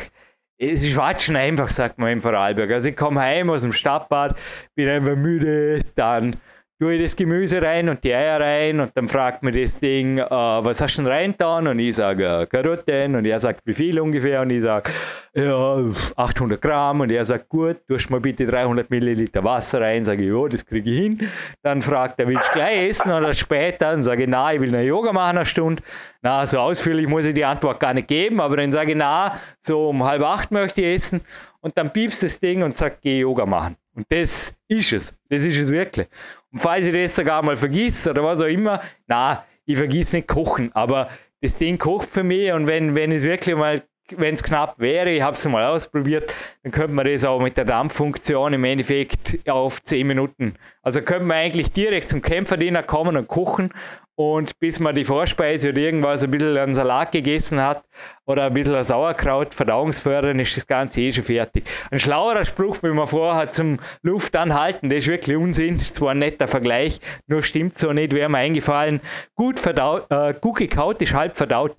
es 0.71 0.85
ist 0.85 0.97
Watschen 0.97 1.35
einfach, 1.35 1.69
sagt 1.71 1.99
man 1.99 2.13
im 2.13 2.21
Vorarlberg. 2.21 2.71
Also 2.71 2.89
ich 2.89 2.97
komme 2.97 3.21
heim 3.21 3.51
aus 3.51 3.63
dem 3.63 3.73
Stadtbad, 3.73 4.37
bin 4.77 4.89
einfach 4.89 5.17
müde, 5.17 5.81
dann 5.97 6.37
tue 6.83 6.95
ich 6.95 7.03
das 7.03 7.15
Gemüse 7.15 7.63
rein 7.63 7.89
und 7.89 8.03
die 8.03 8.13
Eier 8.13 8.41
rein 8.41 8.81
und 8.81 8.91
dann 8.97 9.09
fragt 9.09 9.45
mir 9.45 9.53
das 9.53 9.79
Ding, 9.79 10.19
äh, 10.19 10.29
was 10.29 10.81
hast 10.81 10.99
du 10.99 11.03
denn 11.03 11.13
reingetan? 11.13 11.69
Und 11.69 11.79
ich 11.79 11.95
sage 11.95 12.25
äh, 12.27 12.47
Karotten 12.47 13.15
und 13.15 13.25
er 13.25 13.39
sagt, 13.39 13.61
wie 13.65 13.73
viel 13.73 14.01
ungefähr? 14.01 14.41
Und 14.41 14.51
ich 14.51 14.63
sage, 14.63 14.91
ja, 15.33 15.77
800 16.17 16.61
Gramm. 16.61 17.03
Und 17.03 17.13
er 17.13 17.25
sagt, 17.25 17.49
gut, 17.49 17.77
du 17.87 17.95
hast 17.95 18.11
mal 18.11 18.19
bitte 18.19 18.47
300 18.47 18.91
Milliliter 18.91 19.45
Wasser 19.45 19.81
rein. 19.81 20.05
Sage 20.05 20.23
ich, 20.23 20.29
ja, 20.29 20.49
das 20.49 20.67
kriege 20.67 20.91
ich 20.91 20.99
hin. 20.99 21.31
Dann 21.63 21.83
fragt 21.83 22.19
er, 22.19 22.27
willst 22.27 22.49
du 22.49 22.55
gleich 22.55 22.89
essen 22.89 23.13
oder 23.13 23.33
später? 23.33 23.93
Dann 23.93 24.03
sage 24.03 24.27
nein, 24.27 24.57
ich 24.57 24.63
will 24.63 24.75
eine 24.75 24.83
Yoga 24.83 25.13
machen, 25.13 25.37
eine 25.37 25.47
Stunde. 25.47 25.85
Na, 26.21 26.45
so 26.47 26.59
ausführlich 26.59 27.07
muss 27.07 27.27
ich 27.27 27.35
die 27.35 27.45
Antwort 27.45 27.79
gar 27.79 27.95
nicht 27.95 28.09
geben, 28.09 28.41
aber 28.41 28.57
dann 28.57 28.73
sage 28.73 28.91
ich, 28.91 28.97
na, 28.97 29.39
so 29.61 29.91
um 29.91 30.03
halb 30.03 30.23
acht 30.23 30.51
möchte 30.51 30.83
ich 30.83 30.95
essen. 30.95 31.21
Und 31.61 31.79
dann 31.79 31.93
piepst 31.93 32.25
das 32.25 32.41
Ding 32.41 32.65
und 32.65 32.77
sagt, 32.77 33.03
geh 33.03 33.21
Yoga 33.21 33.47
machen. 33.47 33.77
Und 33.95 34.07
das 34.11 34.53
ist 34.69 34.93
es. 34.93 35.15
Das 35.29 35.45
ist 35.45 35.57
es 35.57 35.71
wirklich. 35.71 36.09
Und 36.53 36.59
falls 36.59 36.87
ich 36.87 36.93
das 36.93 37.17
sogar 37.17 37.43
mal 37.43 37.57
vergiss 37.57 38.07
oder 38.07 38.23
was 38.23 38.43
auch 38.43 38.47
immer, 38.47 38.81
na, 39.07 39.45
ich 39.65 39.79
vergiss 39.79 40.13
nicht 40.13 40.29
kochen, 40.29 40.71
aber 40.75 41.09
das 41.41 41.57
Ding 41.57 41.79
kocht 41.79 42.09
für 42.09 42.23
mich 42.23 42.53
und 42.53 42.67
wenn, 42.67 42.95
wenn 42.95 43.11
ich 43.11 43.19
es 43.19 43.25
wirklich 43.25 43.57
mal 43.57 43.83
wenn 44.19 44.35
es 44.35 44.43
knapp 44.43 44.79
wäre, 44.79 45.11
ich 45.11 45.23
habe 45.23 45.35
es 45.35 45.45
mal 45.47 45.67
ausprobiert, 45.67 46.33
dann 46.63 46.73
könnte 46.73 46.93
man 46.93 47.07
das 47.07 47.25
auch 47.25 47.41
mit 47.41 47.57
der 47.57 47.65
Dampffunktion 47.65 48.53
im 48.53 48.65
Endeffekt 48.65 49.49
auf 49.49 49.83
10 49.83 50.07
Minuten. 50.07 50.55
Also 50.83 51.03
könnte 51.03 51.25
man 51.25 51.37
eigentlich 51.39 51.73
direkt 51.73 52.11
zum 52.11 52.23
Kämpferdiener 52.23 52.83
kommen 52.83 53.17
und 53.17 53.29
kochen 53.29 53.73
und 54.15 54.59
bis 54.61 54.79
man 54.79 54.95
die 54.95 55.05
Vorspeise 55.05 55.71
oder 55.71 55.79
irgendwas 55.79 56.23
ein 56.23 56.31
bisschen 56.31 56.57
einen 56.57 56.75
Salat 56.75 57.13
gegessen 57.13 57.61
hat 57.61 57.83
oder 58.27 58.45
ein 58.45 58.55
bisschen 58.55 58.85
Sauerkraut, 58.85 59.55
verdauungsfördern, 59.55 60.39
ist 60.39 60.57
das 60.57 60.67
Ganze 60.67 61.01
eh 61.01 61.13
schon 61.13 61.25
fertig. 61.25 61.65
Ein 61.91 61.99
schlauerer 61.99 62.45
Spruch, 62.45 62.83
wie 62.83 62.89
man 62.89 63.07
vorhat, 63.07 63.55
zum 63.55 63.79
Luft 64.03 64.37
anhalten, 64.37 64.91
das 64.91 65.01
ist 65.01 65.09
wirklich 65.09 65.37
Unsinn. 65.37 65.79
Das 65.79 65.87
ist 65.87 65.97
zwar 65.97 66.11
ein 66.11 66.19
netter 66.19 66.47
Vergleich, 66.47 67.01
nur 67.27 67.43
stimmt 67.43 67.79
so 67.79 67.93
nicht, 67.93 68.13
wäre 68.13 68.29
mir 68.29 68.39
eingefallen. 68.39 69.01
Gut, 69.35 69.59
verdaut, 69.59 70.07
äh, 70.11 70.35
gut 70.39 70.59
gekaut 70.59 71.01
ist 71.01 71.15
halb 71.15 71.35
verdaut. 71.35 71.77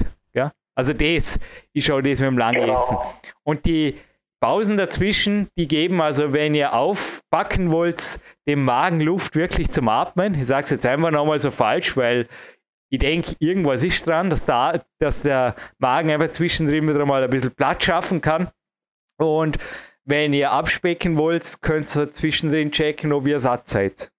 Also 0.75 0.93
das 0.93 1.39
ist 1.73 1.91
auch 1.91 2.01
das 2.01 2.19
mit 2.19 2.27
dem 2.27 2.37
Langessen. 2.37 2.97
Genau. 2.97 3.13
Und 3.43 3.65
die 3.65 3.97
Pausen 4.41 4.75
dazwischen, 4.75 5.47
die 5.57 5.69
geben 5.69 6.01
also, 6.01 6.33
wenn 6.33 6.53
ihr 6.53 6.73
aufbacken 6.73 7.71
wollt, 7.71 8.19
dem 8.45 8.65
Magen 8.65 8.99
Luft 8.99 9.35
wirklich 9.35 9.69
zum 9.69 9.87
Atmen. 9.87 10.35
Ich 10.35 10.47
sage 10.47 10.65
es 10.65 10.69
jetzt 10.69 10.85
einfach 10.85 11.11
nochmal 11.11 11.39
so 11.39 11.49
falsch, 11.49 11.95
weil 11.95 12.27
ich 12.89 12.99
denke, 12.99 13.35
irgendwas 13.39 13.83
ist 13.83 14.05
dran, 14.05 14.29
dass, 14.29 14.43
da, 14.43 14.83
dass 14.99 15.21
der 15.21 15.55
Magen 15.79 16.11
einfach 16.11 16.29
zwischendrin 16.29 16.87
wieder 16.87 17.05
mal 17.05 17.23
ein 17.23 17.29
bisschen 17.29 17.55
Platz 17.55 17.85
schaffen 17.85 18.19
kann. 18.19 18.49
Und 19.17 19.59
wenn 20.05 20.33
ihr 20.33 20.51
abspecken 20.51 21.17
wollt, 21.17 21.61
könnt 21.61 21.95
ihr 21.95 22.11
zwischendrin 22.11 22.71
checken, 22.71 23.13
ob 23.13 23.25
ihr 23.25 23.39
satt 23.39 23.67
seid. 23.67 24.11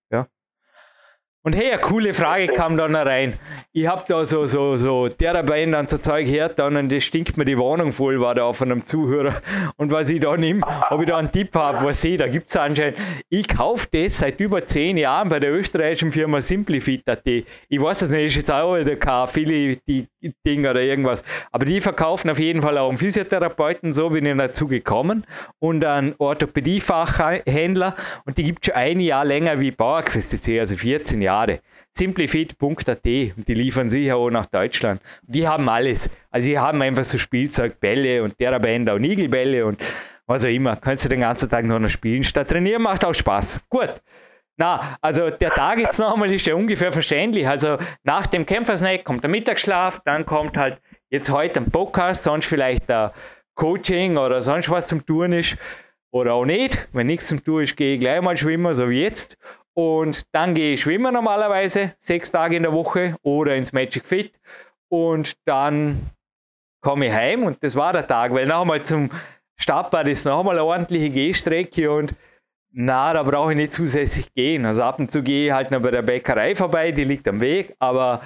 Und 1.46 1.54
hey, 1.54 1.72
eine 1.72 1.80
coole 1.83 2.14
Frage 2.14 2.46
kam 2.46 2.78
dann 2.78 2.96
rein. 2.96 3.35
Ich 3.74 3.87
hab 3.87 4.07
da 4.07 4.24
so, 4.24 4.46
so, 4.46 4.76
so 4.76 5.11
Therapien 5.11 5.72
dann 5.72 5.87
so 5.87 5.98
Zeug 5.98 6.26
gehört, 6.26 6.59
dann 6.59 6.74
und 6.74 6.90
das 6.90 7.04
stinkt 7.04 7.37
mir 7.37 7.44
die 7.44 7.59
Wohnung 7.59 7.92
voll, 7.92 8.18
war 8.18 8.35
da 8.35 8.50
von 8.54 8.72
einem 8.72 8.87
Zuhörer. 8.87 9.42
Und 9.76 9.92
was 9.92 10.09
ich 10.09 10.20
da 10.20 10.38
nehme, 10.38 10.62
ob 10.88 11.02
ich 11.02 11.07
da 11.07 11.18
einen 11.18 11.30
Tipp 11.30 11.54
habe, 11.54 11.85
was 11.85 12.02
ich, 12.02 12.16
da 12.16 12.28
gibt 12.28 12.48
es 12.48 12.57
anscheinend. 12.57 12.96
Ich 13.28 13.46
kaufe 13.46 13.87
das 13.92 14.20
seit 14.20 14.40
über 14.40 14.64
zehn 14.64 14.96
Jahren 14.96 15.28
bei 15.28 15.38
der 15.38 15.52
österreichischen 15.52 16.12
Firma 16.12 16.40
Simplifit.at. 16.40 17.26
Ich 17.26 17.46
weiß 17.70 17.98
das 17.98 18.09
nicht, 18.09 18.24
ist 18.24 18.37
jetzt 18.37 18.50
auch 18.50 18.78
wieder 18.78 18.96
kein 18.96 19.26
viele 19.26 19.76
die 19.87 20.07
Dinge 20.46 20.70
oder 20.70 20.82
irgendwas. 20.82 21.22
Aber 21.52 21.64
die 21.64 21.80
verkaufen 21.80 22.30
auf 22.30 22.38
jeden 22.38 22.62
Fall 22.62 22.78
auch 22.78 22.88
einen 22.88 22.98
Physiotherapeuten, 22.98 23.92
so 23.92 24.10
bin 24.10 24.26
ich 24.26 24.37
dazu 24.37 24.66
gekommen. 24.66 25.24
Und 25.58 25.84
einen 25.84 26.14
Orthopädiefachhändler. 26.18 27.96
Und 28.24 28.38
die 28.38 28.44
gibt 28.44 28.66
schon 28.66 28.74
ein 28.74 29.00
Jahr 29.00 29.24
länger 29.24 29.60
wie 29.60 29.70
Bauerquest, 29.70 30.48
also 30.48 30.76
14 30.76 31.22
Jahre. 31.22 31.60
Simplifit.at 31.92 33.06
und 33.06 33.48
die 33.48 33.54
liefern 33.54 33.88
sicher 33.88 34.16
auch 34.16 34.30
nach 34.30 34.46
Deutschland. 34.46 35.00
Die 35.22 35.46
haben 35.46 35.68
alles. 35.68 36.10
Also 36.30 36.48
die 36.48 36.58
haben 36.58 36.82
einfach 36.82 37.04
so 37.04 37.18
Spielzeugbälle 37.18 38.22
und 38.22 38.37
Therabänder 38.37 38.94
und 38.94 39.04
Igelbälle 39.04 39.64
und 39.64 39.80
was 40.26 40.44
auch 40.44 40.50
immer. 40.50 40.74
Kannst 40.76 41.04
du 41.04 41.08
den 41.08 41.20
ganzen 41.20 41.48
Tag 41.48 41.64
noch 41.66 41.88
spielen. 41.88 42.24
Statt 42.24 42.48
trainieren 42.48 42.82
macht 42.82 43.04
auch 43.04 43.14
Spaß. 43.14 43.60
Gut. 43.68 43.94
Na, 44.57 44.97
also 45.01 45.31
der 45.31 45.51
Tag 45.51 45.79
jetzt 45.79 45.99
nochmal 45.99 46.33
ist 46.33 46.47
ja 46.47 46.55
ungefähr 46.55 46.93
verständlich. 46.93 47.47
Also 47.47 47.77
nach 48.05 48.27
dem 48.27 48.47
Kämpfersnack 48.47 49.05
kommt 49.05 49.23
der 49.25 49.31
Mittagsschlaf, 49.31 50.01
dann 50.05 50.25
kommt 50.25 50.57
halt 50.57 50.81
jetzt 51.11 51.31
heute 51.31 51.61
ein 51.61 51.71
Podcast, 51.71 52.25
sonst 52.25 52.47
vielleicht 52.47 52.90
ein 52.90 53.11
Coaching 53.55 54.17
oder 54.17 54.43
sonst 54.43 54.71
was 54.71 54.87
zum 54.87 55.05
Tun 55.05 55.33
ist. 55.33 55.57
Oder 56.12 56.35
auch 56.35 56.45
nicht. 56.45 56.88
Wenn 56.93 57.09
nichts 57.09 57.27
zum 57.27 57.43
Tun 57.43 57.64
ist, 57.64 57.77
gehe 57.77 57.95
ich 57.95 58.01
gleich 58.01 58.23
mal 58.23 58.37
schwimmen, 58.37 58.73
so 58.75 58.88
wie 58.88 59.03
jetzt. 59.03 59.37
Und 59.75 60.23
dann 60.33 60.55
gehe 60.55 60.75
ich 60.75 60.83
schwimmen 60.83 61.12
normalerweise, 61.12 61.95
sechs 62.01 62.31
Tage 62.31 62.57
in 62.57 62.62
der 62.62 62.73
Woche 62.73 63.17
oder 63.23 63.57
ins 63.57 63.73
Magic 63.73 64.05
Fit. 64.05 64.33
Und 64.88 65.33
dann 65.45 66.11
komme 66.81 67.07
ich 67.07 67.12
heim 67.12 67.43
und 67.43 67.64
das 67.64 67.75
war 67.75 67.93
der 67.93 68.07
Tag, 68.07 68.33
weil 68.33 68.47
nochmal 68.47 68.85
zum 68.85 69.11
Stadtbad 69.57 70.07
ist 70.07 70.25
nochmal 70.25 70.57
eine 70.57 70.64
ordentliche 70.64 71.11
Gehstrecke 71.11 71.90
und 71.90 72.14
na, 72.76 73.12
da 73.12 73.22
brauche 73.22 73.52
ich 73.52 73.56
nicht 73.56 73.72
zusätzlich 73.72 74.34
gehen. 74.34 74.66
Also 74.66 74.82
ab 74.82 74.98
und 74.98 75.10
zu 75.10 75.22
gehe 75.22 75.46
ich 75.46 75.52
halt 75.52 75.70
noch 75.70 75.80
bei 75.80 75.92
der 75.92 76.02
Bäckerei 76.02 76.56
vorbei, 76.56 76.90
die 76.90 77.04
liegt 77.04 77.28
am 77.28 77.40
Weg, 77.40 77.76
aber 77.78 78.22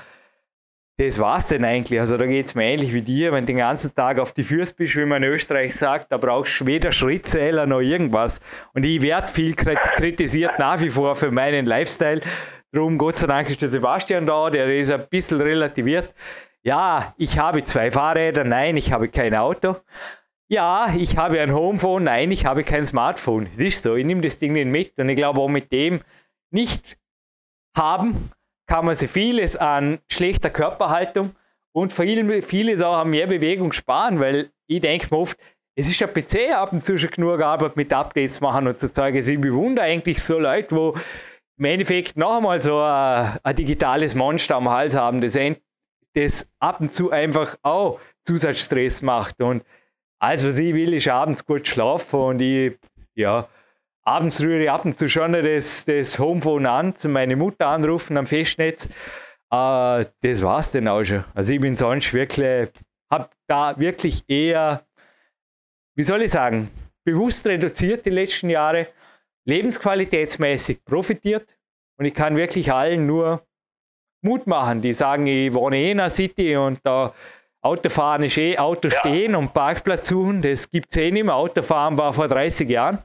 das 0.96 1.18
war's 1.18 1.46
denn 1.46 1.64
eigentlich. 1.64 2.00
Also 2.00 2.16
da 2.16 2.26
geht 2.26 2.46
es 2.46 2.54
mir 2.54 2.64
ähnlich 2.64 2.94
wie 2.94 3.02
dir, 3.02 3.30
wenn 3.32 3.44
du 3.44 3.48
den 3.48 3.58
ganzen 3.58 3.94
Tag 3.94 4.18
auf 4.18 4.32
die 4.32 4.42
Füße 4.42 4.74
bist, 4.74 4.96
wie 4.96 5.04
man 5.04 5.22
in 5.22 5.28
Österreich 5.30 5.76
sagt, 5.76 6.10
da 6.10 6.16
brauchst 6.16 6.60
du 6.60 6.66
weder 6.66 6.90
Schrittzähler 6.90 7.66
noch 7.66 7.80
irgendwas. 7.80 8.40
Und 8.72 8.84
ich 8.84 9.02
werde 9.02 9.28
viel 9.28 9.54
kritisiert 9.54 10.58
nach 10.58 10.80
wie 10.80 10.88
vor 10.88 11.14
für 11.14 11.30
meinen 11.30 11.66
Lifestyle. 11.66 12.20
Drum, 12.72 12.96
Gott 12.96 13.18
sei 13.18 13.26
Dank 13.26 13.50
ist 13.50 13.60
der 13.60 13.68
Sebastian 13.68 14.26
da, 14.26 14.50
der 14.50 14.74
ist 14.76 14.90
ein 14.90 15.06
bisschen 15.08 15.40
relativiert. 15.40 16.12
Ja, 16.62 17.14
ich 17.16 17.38
habe 17.38 17.64
zwei 17.64 17.90
Fahrräder, 17.90 18.44
nein, 18.44 18.76
ich 18.76 18.92
habe 18.92 19.08
kein 19.08 19.34
Auto. 19.34 19.76
Ja, 20.50 20.94
ich 20.96 21.18
habe 21.18 21.40
ein 21.40 21.52
Homephone, 21.52 22.04
nein, 22.04 22.30
ich 22.30 22.46
habe 22.46 22.64
kein 22.64 22.86
Smartphone. 22.86 23.46
Ist 23.46 23.82
so, 23.82 23.96
ich 23.96 24.06
nehme 24.06 24.22
das 24.22 24.38
Ding 24.38 24.52
nicht 24.52 24.66
mit 24.66 24.98
und 24.98 25.10
ich 25.10 25.16
glaube 25.16 25.40
auch 25.40 25.48
mit 25.48 25.70
dem 25.72 26.00
nicht 26.50 26.96
haben 27.76 28.32
kann 28.66 28.84
man 28.84 28.94
sich 28.94 29.10
vieles 29.10 29.56
an 29.56 29.98
schlechter 30.10 30.50
Körperhaltung 30.50 31.34
und 31.72 31.92
viel, 31.92 32.42
vieles 32.42 32.82
auch 32.82 32.98
an 32.98 33.10
mehr 33.10 33.26
Bewegung 33.26 33.72
sparen, 33.72 34.20
weil 34.20 34.50
ich 34.66 34.80
denke 34.80 35.08
mir 35.10 35.18
oft, 35.20 35.38
es 35.74 35.88
ist 35.88 36.00
ja 36.00 36.06
PC 36.06 36.52
ab 36.52 36.72
und 36.72 36.84
zu 36.84 36.98
schon 36.98 37.10
genug 37.10 37.40
Arbeit 37.40 37.76
mit 37.76 37.92
Updates 37.92 38.40
machen 38.40 38.66
und 38.66 38.80
zu 38.80 38.92
zeigen. 38.92 39.16
Ich 39.16 39.40
bewundere 39.40 39.86
eigentlich 39.86 40.22
so 40.22 40.38
Leute, 40.38 40.74
wo 40.74 40.94
im 41.58 41.64
Endeffekt 41.64 42.16
noch 42.16 42.36
einmal 42.36 42.60
so 42.60 42.78
ein, 42.78 43.38
ein 43.42 43.56
digitales 43.56 44.14
Monster 44.14 44.56
am 44.56 44.68
Hals 44.68 44.94
haben, 44.94 45.20
das, 45.20 45.38
das 46.14 46.48
ab 46.58 46.80
und 46.80 46.92
zu 46.92 47.10
einfach 47.10 47.56
auch 47.62 48.00
Zusatzstress 48.24 49.02
macht. 49.02 49.40
Und 49.40 49.62
alles, 50.18 50.44
was 50.44 50.58
ich 50.58 50.74
will, 50.74 50.94
ist 50.94 51.08
abends 51.08 51.44
gut 51.44 51.66
schlafen 51.66 52.20
und 52.20 52.40
ich, 52.40 52.78
ja, 53.14 53.48
abends 54.04 54.40
rühre 54.40 54.62
ich 54.64 54.70
ab 54.70 54.84
und 54.84 54.98
zu 54.98 55.08
schon 55.08 55.32
das, 55.32 55.84
das 55.84 56.18
Homephone 56.18 56.66
an, 56.66 56.96
zu 56.96 57.08
meiner 57.08 57.36
Mutter 57.36 57.66
anrufen 57.68 58.16
am 58.16 58.26
Festnetz. 58.26 58.86
Äh, 59.50 60.04
das 60.20 60.42
war's 60.42 60.72
dann 60.72 60.88
auch 60.88 61.04
schon. 61.04 61.24
Also 61.34 61.52
ich 61.52 61.60
bin 61.60 61.76
sonst 61.76 62.12
wirklich, 62.12 62.70
habe 63.10 63.28
da 63.46 63.78
wirklich 63.78 64.24
eher, 64.28 64.84
wie 65.94 66.02
soll 66.02 66.22
ich 66.22 66.32
sagen, 66.32 66.70
bewusst 67.04 67.46
reduziert 67.46 68.04
die 68.04 68.10
letzten 68.10 68.50
Jahre, 68.50 68.88
lebensqualitätsmäßig 69.46 70.84
profitiert 70.84 71.56
und 71.98 72.04
ich 72.04 72.14
kann 72.14 72.36
wirklich 72.36 72.72
allen 72.72 73.06
nur 73.06 73.46
Mut 74.22 74.46
machen, 74.46 74.82
die 74.82 74.92
sagen, 74.92 75.26
ich 75.26 75.54
wohne 75.54 75.78
eh 75.78 75.92
in 75.92 76.00
einer 76.00 76.10
City 76.10 76.56
und 76.56 76.80
da 76.82 77.14
Autofahren 77.62 78.22
ist 78.22 78.38
eh 78.38 78.56
Auto 78.58 78.88
stehen 78.90 79.32
ja. 79.32 79.38
und 79.38 79.52
Parkplatz 79.52 80.08
suchen, 80.08 80.42
das 80.42 80.70
gibt 80.70 80.90
es 80.90 80.96
eh 80.96 81.10
nicht 81.10 81.24
mehr. 81.24 81.34
Autofahren 81.34 81.98
war 81.98 82.12
vor 82.12 82.28
30 82.28 82.68
Jahren 82.68 83.00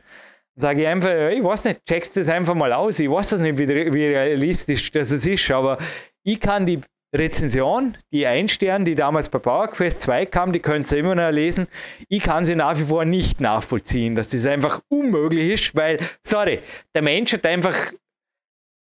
sage 0.56 0.82
ich 0.82 0.88
einfach, 0.88 1.30
ich 1.30 1.44
weiß 1.44 1.66
nicht, 1.66 1.86
checkst 1.86 2.16
das 2.18 2.30
einfach 2.30 2.54
mal 2.54 2.74
aus. 2.74 3.00
Ich 3.00 3.10
weiß 3.10 3.30
das 3.30 3.40
nicht, 3.40 3.58
wie, 3.58 3.68
wie 3.68 4.06
realistisch 4.06 4.92
das 4.92 5.12
ist, 5.12 5.52
aber 5.52 5.78
ich 6.24 6.40
kann 6.40 6.66
die 6.66 6.82
Rezension, 7.16 7.96
die 8.12 8.26
Einstern, 8.26 8.86
die 8.86 8.96
damals 8.96 9.30
bei 9.30 9.38
PowerQuest 9.38 10.02
2 10.02 10.26
kam, 10.26 10.52
die 10.52 10.60
könnt 10.60 10.92
ihr 10.92 10.98
immer 10.98 11.14
noch 11.14 11.30
lesen. 11.30 11.68
Ich 12.10 12.24
kann 12.24 12.44
sie 12.44 12.56
nach 12.56 12.78
wie 12.80 12.86
vor 12.86 13.06
nicht 13.06 13.40
nachvollziehen, 13.40 14.16
dass 14.16 14.30
das 14.30 14.48
einfach 14.48 14.82
unmöglich 14.90 15.52
ist, 15.52 15.76
weil, 15.76 16.00
sorry, 16.24 16.60
der 16.96 17.04
Mensch 17.04 17.34
hat 17.34 17.46
einfach 17.46 17.76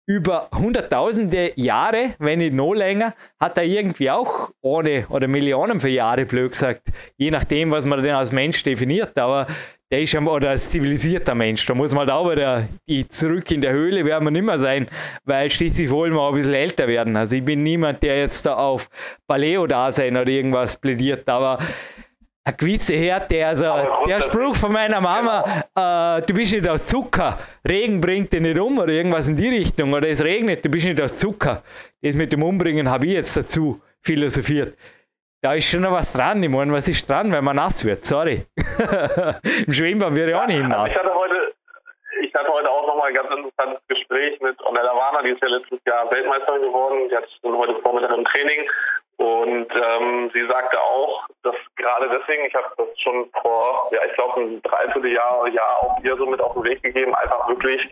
über 0.07 0.49
hunderttausende 0.53 1.53
Jahre, 1.57 2.15
wenn 2.19 2.41
nicht 2.41 2.55
noch 2.55 2.75
länger, 2.75 3.15
hat 3.41 3.57
er 3.57 3.65
irgendwie 3.65 4.11
auch 4.11 4.51
ohne 4.61 5.07
oder 5.09 5.29
Millionen 5.29 5.81
für 5.81 5.89
Jahre, 5.89 6.27
blöd 6.27 6.53
gesagt, 6.53 6.89
je 7.17 7.31
nachdem, 7.31 7.71
was 7.71 7.85
man 7.85 8.03
denn 8.03 8.15
als 8.15 8.33
Mensch 8.33 8.63
definiert, 8.63 9.17
aber 9.17 9.47
der 9.93 10.01
ist 10.01 10.13
ja, 10.13 10.23
oder 10.23 10.51
als 10.51 10.71
zivilisierter 10.71 11.35
Mensch, 11.35 11.67
da 11.67 11.75
muss 11.75 11.93
man 11.93 12.01
halt 12.01 12.11
auch 12.11 12.31
wieder 12.31 12.67
die 12.89 13.07
zurück 13.07 13.51
in 13.51 13.61
der 13.61 13.73
Höhle 13.73 14.05
werden 14.07 14.25
wir 14.25 14.31
nicht 14.31 14.45
mehr 14.45 14.59
sein, 14.59 14.89
weil 15.25 15.51
schließlich 15.51 15.91
wollen 15.91 16.15
wir 16.15 16.21
auch 16.21 16.31
ein 16.31 16.37
bisschen 16.37 16.55
älter 16.55 16.89
werden. 16.89 17.15
Also 17.15 17.37
ich 17.37 17.45
bin 17.45 17.63
niemand, 17.63 18.03
der 18.03 18.19
jetzt 18.19 18.47
da 18.47 18.55
auf 18.55 18.89
Paleo-Dasein 19.29 20.17
oder 20.17 20.31
irgendwas 20.31 20.79
plädiert, 20.79 21.29
aber 21.29 21.59
eine 22.45 22.57
gewisse 22.57 22.95
Härte, 22.95 23.47
also 23.47 23.65
der 24.07 24.21
Spruch 24.21 24.57
von 24.57 24.73
meiner 24.73 25.01
Mama, 25.01 25.65
äh, 25.77 26.23
du 26.23 26.35
bist 26.35 26.53
nicht 26.53 26.69
aus 26.69 26.87
Zucker, 26.87 27.39
Regen 27.69 28.01
bringt 28.01 28.33
dich 28.33 28.41
nicht 28.41 28.59
um 28.59 28.79
oder 28.79 28.93
irgendwas 28.93 29.29
in 29.29 29.37
die 29.37 29.49
Richtung, 29.49 29.93
oder 29.93 30.09
es 30.09 30.23
regnet, 30.23 30.65
du 30.65 30.69
bist 30.69 30.87
nicht 30.87 31.01
aus 31.01 31.17
Zucker. 31.17 31.63
Das 32.03 32.15
mit 32.15 32.33
dem 32.33 32.43
Umbringen 32.43 32.91
habe 32.91 33.07
ich 33.07 33.13
jetzt 33.13 33.37
dazu 33.37 33.81
philosophiert. 34.01 34.77
Da 35.41 35.55
ist 35.55 35.69
schon 35.69 35.83
noch 35.83 35.93
was 35.93 36.13
dran. 36.13 36.43
Ich 36.43 36.49
meine, 36.49 36.73
was 36.73 36.87
ist 36.87 37.09
dran, 37.09 37.33
wenn 37.33 37.45
man 37.45 37.57
nass 37.57 37.85
wird? 37.85 38.05
Sorry. 38.05 38.47
Im 39.67 39.73
Schwimmbad 39.73 40.15
wird 40.15 40.31
ja 40.31 40.43
auch 40.43 40.47
nicht 40.47 40.63
nass. 40.63 40.93
Ich 40.93 40.99
hatte 40.99 41.15
heute, 41.15 41.53
ich 42.23 42.35
hatte 42.35 42.49
heute 42.49 42.71
auch 42.71 42.87
nochmal 42.87 43.09
ein 43.09 43.15
ganz 43.15 43.29
interessantes 43.31 43.83
Gespräch 43.89 44.41
mit 44.41 44.61
Onella 44.65 44.95
Warner, 44.95 45.23
die 45.25 45.31
ist 45.31 45.43
ja 45.43 45.49
letztes 45.49 45.81
Jahr 45.87 46.11
Weltmeisterin 46.11 46.63
geworden. 46.63 47.09
Die 47.09 47.17
hat 47.17 47.25
heute 47.43 47.75
Vormittag 47.83 48.17
im 48.17 48.25
Training 48.25 48.69
und 49.19 49.69
ähm, 49.71 50.31
sie 50.33 50.47
sagte 50.47 50.81
auch, 50.81 51.27
dass 51.43 51.55
gerade 51.77 52.09
deswegen, 52.09 52.47
ich 52.47 52.55
habe 52.55 52.67
das 52.77 52.89
schon 53.01 53.29
vor, 53.41 53.91
ja, 53.93 54.01
ich 54.07 54.15
glaube, 54.15 54.41
ein 54.41 54.63
Dreivierteljahr 54.63 55.49
ja, 55.49 55.77
auch 55.81 55.99
ihr 56.03 56.17
so 56.17 56.27
mit 56.27 56.41
auf 56.41 56.55
den 56.55 56.65
Weg 56.65 56.83
gegeben, 56.83 57.15
einfach 57.15 57.49
wirklich, 57.49 57.83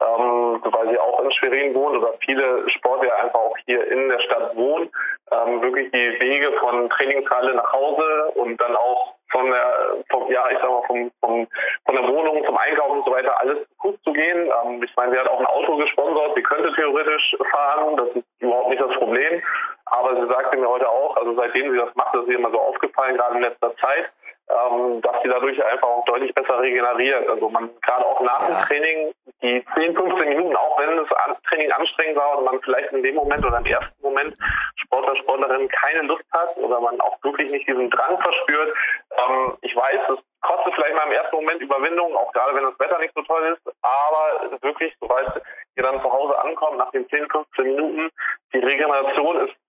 ähm, 0.00 0.60
weil 0.64 0.90
sie 0.90 0.98
auch 0.98 1.20
in 1.20 1.32
Schwerin 1.32 1.74
wohnt 1.74 1.98
oder 1.98 2.14
viele 2.24 2.68
Sportler 2.70 3.14
einfach 3.16 3.38
auch 3.38 3.56
hier 3.66 3.86
in 3.90 4.08
der 4.08 4.20
Stadt 4.20 4.56
wohnen, 4.56 4.90
ähm, 5.30 5.62
wirklich 5.62 5.90
die 5.92 6.20
Wege 6.20 6.52
von 6.58 6.88
Trainingshalle 6.90 7.54
nach 7.54 7.72
Hause 7.72 8.32
und 8.34 8.60
dann 8.60 8.74
auch 8.74 9.14
von 9.30 9.50
der, 9.50 9.96
vom, 10.10 10.30
ja, 10.30 10.44
ich 10.50 10.58
sag 10.58 10.70
mal, 10.70 10.82
vom, 10.86 11.10
vom, 11.20 11.46
von 11.86 11.94
der 11.94 12.08
Wohnung 12.08 12.44
zum 12.44 12.56
Einkaufen 12.56 12.98
und 12.98 13.04
so 13.04 13.12
weiter 13.12 13.38
alles 13.40 13.58
gut 13.78 13.98
zu 14.02 14.12
gehen. 14.12 14.50
Ähm, 14.64 14.82
ich 14.82 14.94
meine, 14.96 15.12
sie 15.12 15.18
hat 15.18 15.28
auch 15.28 15.38
ein 15.38 15.46
Auto 15.46 15.76
gesponsert, 15.76 16.32
sie 16.34 16.42
könnte 16.42 16.72
theoretisch 16.74 17.36
fahren, 17.50 17.96
das 17.96 18.08
ist 18.16 18.24
überhaupt 18.40 18.70
nicht 18.70 18.82
das 18.82 18.94
Problem. 18.96 19.42
Aber 19.90 20.14
sie 20.14 20.26
sagte 20.28 20.56
mir 20.56 20.68
heute 20.68 20.88
auch, 20.88 21.16
also 21.16 21.34
seitdem 21.34 21.72
sie 21.72 21.78
das 21.78 21.94
macht, 21.94 22.14
das 22.14 22.22
ist 22.22 22.30
ihr 22.30 22.38
immer 22.38 22.50
so 22.50 22.60
aufgefallen, 22.60 23.16
gerade 23.16 23.36
in 23.36 23.42
letzter 23.42 23.74
Zeit, 23.76 24.10
ähm, 24.50 25.00
dass 25.02 25.22
sie 25.22 25.28
dadurch 25.28 25.64
einfach 25.64 25.88
auch 25.88 26.04
deutlich 26.06 26.34
besser 26.34 26.60
regeneriert. 26.60 27.28
Also 27.28 27.48
man 27.48 27.70
gerade 27.82 28.06
auch 28.06 28.20
nach 28.20 28.46
dem 28.46 28.56
Training 28.66 29.12
die 29.42 29.64
10, 29.74 29.94
15 29.94 30.28
Minuten, 30.28 30.56
auch 30.56 30.78
wenn 30.78 30.96
das 30.96 31.08
Training 31.48 31.72
anstrengend 31.72 32.16
war 32.16 32.38
und 32.38 32.44
man 32.44 32.60
vielleicht 32.62 32.92
in 32.92 33.02
dem 33.02 33.14
Moment 33.16 33.44
oder 33.44 33.58
im 33.58 33.66
ersten 33.66 34.02
Moment 34.02 34.36
Sportler, 34.76 35.16
Sportlerin 35.16 35.68
keine 35.68 36.02
Lust 36.02 36.24
hat 36.32 36.56
oder 36.56 36.80
man 36.80 37.00
auch 37.00 37.16
wirklich 37.22 37.50
nicht 37.50 37.68
diesen 37.68 37.90
Drang 37.90 38.20
verspürt. 38.20 38.74
Ähm, 39.16 39.56
ich 39.62 39.74
weiß, 39.74 40.00
es 40.10 40.18
kostet 40.40 40.74
vielleicht 40.74 40.94
mal 40.94 41.06
im 41.06 41.12
ersten 41.12 41.36
Moment 41.36 41.60
Überwindung, 41.60 42.16
auch 42.16 42.32
gerade 42.32 42.54
wenn 42.56 42.64
das 42.64 42.78
Wetter 42.78 42.98
nicht 42.98 43.14
so 43.14 43.22
toll 43.22 43.56
ist, 43.56 43.74
aber 43.82 44.62
wirklich, 44.62 44.94
sobald 45.00 45.42
ihr 45.76 45.82
dann 45.82 46.00
zu 46.00 46.12
Hause 46.12 46.38
ankommt, 46.38 46.78
nach 46.78 46.90
den 46.90 47.08
10, 47.08 47.28
15 47.28 47.64
Minuten, 47.64 48.10
die 48.52 48.58
Regeneration 48.58 49.48
ist 49.48 49.59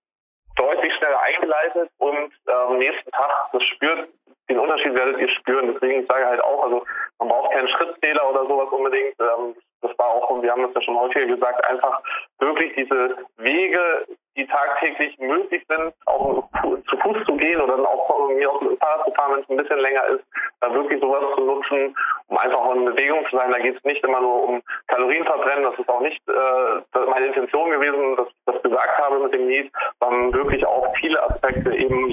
deutlich 0.56 0.92
schneller 0.94 1.20
eingeleitet 1.22 1.90
und 1.98 2.32
am 2.46 2.72
ähm, 2.72 2.78
nächsten 2.78 3.10
Tag, 3.10 3.50
das 3.52 3.62
spürt, 3.64 4.08
den 4.48 4.58
Unterschied 4.58 4.94
werdet 4.94 5.18
ihr 5.18 5.28
spüren. 5.30 5.72
Deswegen 5.72 6.02
ich 6.02 6.08
sage 6.08 6.26
halt 6.26 6.42
auch, 6.42 6.64
also 6.64 6.84
man 7.18 7.28
braucht 7.28 7.52
keinen 7.52 7.68
Schrittzähler 7.68 8.28
oder 8.28 8.46
sowas 8.46 8.68
unbedingt. 8.70 9.14
Ähm, 9.20 9.54
das 9.80 9.98
war 9.98 10.08
auch, 10.08 10.30
und 10.30 10.42
wir 10.42 10.52
haben 10.52 10.62
das 10.62 10.74
ja 10.74 10.82
schon 10.82 10.98
häufiger 10.98 11.26
gesagt, 11.26 11.64
einfach 11.68 12.00
wirklich 12.38 12.72
diese 12.76 13.16
Wege, 13.38 14.06
die 14.36 14.46
tagtäglich 14.46 15.18
möglich 15.18 15.64
sind, 15.68 15.92
auch 16.06 16.48
zu 16.88 16.96
Fuß 16.98 17.24
zu 17.26 17.36
gehen 17.36 17.60
oder 17.60 17.76
dann 17.76 17.86
auch 17.86 18.08
aus 18.08 18.22
mit 18.62 18.70
dem 18.70 18.78
Fahrrad 18.78 19.04
zu 19.04 19.12
fahren, 19.12 19.32
wenn 19.34 19.42
es 19.42 19.50
ein 19.50 19.56
bisschen 19.56 19.78
länger 19.78 20.04
ist, 20.06 20.24
da 20.60 20.72
wirklich 20.72 21.00
sowas 21.00 21.24
zu 21.34 21.44
nutzen, 21.44 21.94
um 22.28 22.38
einfach 22.38 22.74
in 22.74 22.84
Bewegung 22.84 23.24
zu 23.28 23.36
sein. 23.36 23.50
Da 23.50 23.58
geht 23.58 23.76
es 23.76 23.84
nicht 23.84 24.04
immer 24.04 24.20
nur 24.20 24.48
um 24.48 24.62
Kalorienverbrennen, 24.88 25.64
das 25.64 25.78
ist 25.78 25.88
auch 25.88 26.00
nicht 26.00 26.20
äh, 26.28 26.98
meine 27.08 27.26
Intention 27.26 27.70
gewesen, 27.70 28.16
ich 28.18 28.34
das 28.46 28.62
gesagt 28.62 28.98
habe 28.98 29.18
mit 29.20 29.34
dem 29.34 29.48
Lied, 29.48 29.72
sondern 30.00 30.32
wirklich 30.32 30.64
auch 30.66 30.94
viele 31.00 31.22
Aspekte, 31.22 31.74
eben 31.74 32.08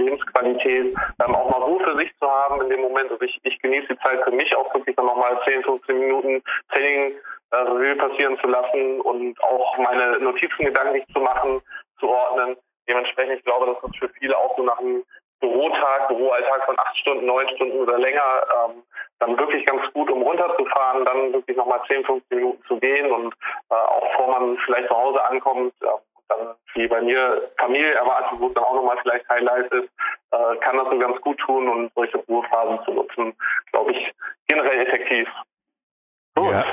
Lebensqualität, 0.69 0.95
ähm, 1.25 1.35
auch 1.35 1.49
mal 1.49 1.63
Ruhe 1.63 1.83
für 1.83 1.95
sich 1.97 2.11
zu 2.19 2.29
haben 2.29 2.61
in 2.61 2.69
dem 2.69 2.81
Moment. 2.81 3.11
Also 3.11 3.23
ich, 3.23 3.39
ich 3.43 3.59
genieße 3.61 3.87
die 3.89 3.99
Zeit 3.99 4.23
für 4.23 4.31
mich 4.31 4.55
auch 4.55 4.73
wirklich 4.73 4.95
dann 4.95 5.05
nochmal 5.05 5.39
10, 5.47 5.63
15 5.63 5.99
Minuten 5.99 6.43
Training 6.71 7.13
äh, 7.51 7.55
Revue 7.55 7.95
passieren 7.95 8.37
zu 8.39 8.47
lassen 8.47 9.01
und 9.01 9.41
auch 9.43 9.77
meine 9.77 10.19
Notizen 10.19 10.65
gedanklich 10.65 11.05
zu 11.13 11.19
machen, 11.19 11.61
zu 11.99 12.09
ordnen. 12.09 12.57
Dementsprechend, 12.87 13.39
ich 13.39 13.45
glaube, 13.45 13.67
das 13.67 13.89
ist 13.89 13.99
für 13.99 14.09
viele 14.19 14.37
auch 14.37 14.55
so 14.57 14.63
nach 14.63 14.79
einem 14.79 15.03
Bürotag, 15.39 16.09
Büroalltag 16.09 16.65
von 16.65 16.77
acht 16.79 16.97
Stunden, 16.97 17.25
neun 17.25 17.47
Stunden 17.55 17.79
oder 17.79 17.97
länger, 17.97 18.21
ähm, 18.65 18.83
dann 19.19 19.37
wirklich 19.37 19.65
ganz 19.65 19.81
gut, 19.93 20.11
um 20.11 20.21
runterzufahren, 20.21 21.05
dann 21.05 21.33
wirklich 21.33 21.55
nochmal 21.55 21.81
10, 21.87 22.03
15 22.03 22.37
Minuten 22.37 22.63
zu 22.67 22.77
gehen 22.77 23.09
und 23.11 23.33
äh, 23.69 23.73
auch 23.73 24.05
bevor 24.09 24.39
man 24.39 24.57
vielleicht 24.65 24.89
zu 24.89 24.97
Hause 24.97 25.23
ankommt, 25.23 25.73
äh, 25.81 25.87
dann 26.29 26.55
wie 26.75 26.87
bei 26.87 27.01
mir 27.01 27.49
Familie 27.57 27.93
erwartet, 27.93 28.39
wo 28.39 28.47
es 28.47 28.53
dann 28.53 28.63
auch 28.63 28.75
nochmal 28.75 28.97
vielleicht 29.01 29.27
Highlight 29.29 29.71
ist, 29.71 29.89
äh, 30.31 30.55
kann 30.61 30.77
das 30.77 30.87
so 30.91 30.99
ganz 30.99 31.19
gut 31.21 31.37
tun 31.39 31.67
und 31.67 31.91
solche 31.95 32.17
Ruhephasen 32.17 32.79
zu 32.85 32.91
nutzen, 32.91 33.33
glaube 33.71 33.91
ich, 33.91 34.13
generell 34.47 34.87
effektiv. 34.87 35.27
Gut. 36.35 36.51
Ja. 36.51 36.65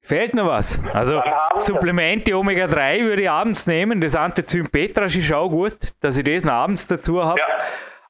Fehlt 0.00 0.32
noch 0.34 0.46
was. 0.46 0.80
Also 0.94 1.22
Supplemente 1.54 2.34
Omega-3 2.34 3.04
würde 3.04 3.22
ich 3.22 3.30
abends 3.30 3.66
nehmen. 3.66 4.00
Das 4.00 4.16
Antizym 4.16 4.66
Petrasch 4.70 5.16
ist 5.16 5.32
auch 5.32 5.50
gut, 5.50 5.76
dass 6.00 6.16
ich 6.16 6.24
das 6.24 6.44
noch 6.44 6.52
abends 6.52 6.86
dazu 6.86 7.22
habe. 7.22 7.38
Ja. 7.38 7.46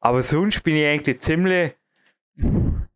Aber 0.01 0.23
sonst 0.23 0.63
bin 0.63 0.77
ich 0.77 0.87
eigentlich 0.87 1.21
ziemlich 1.21 1.75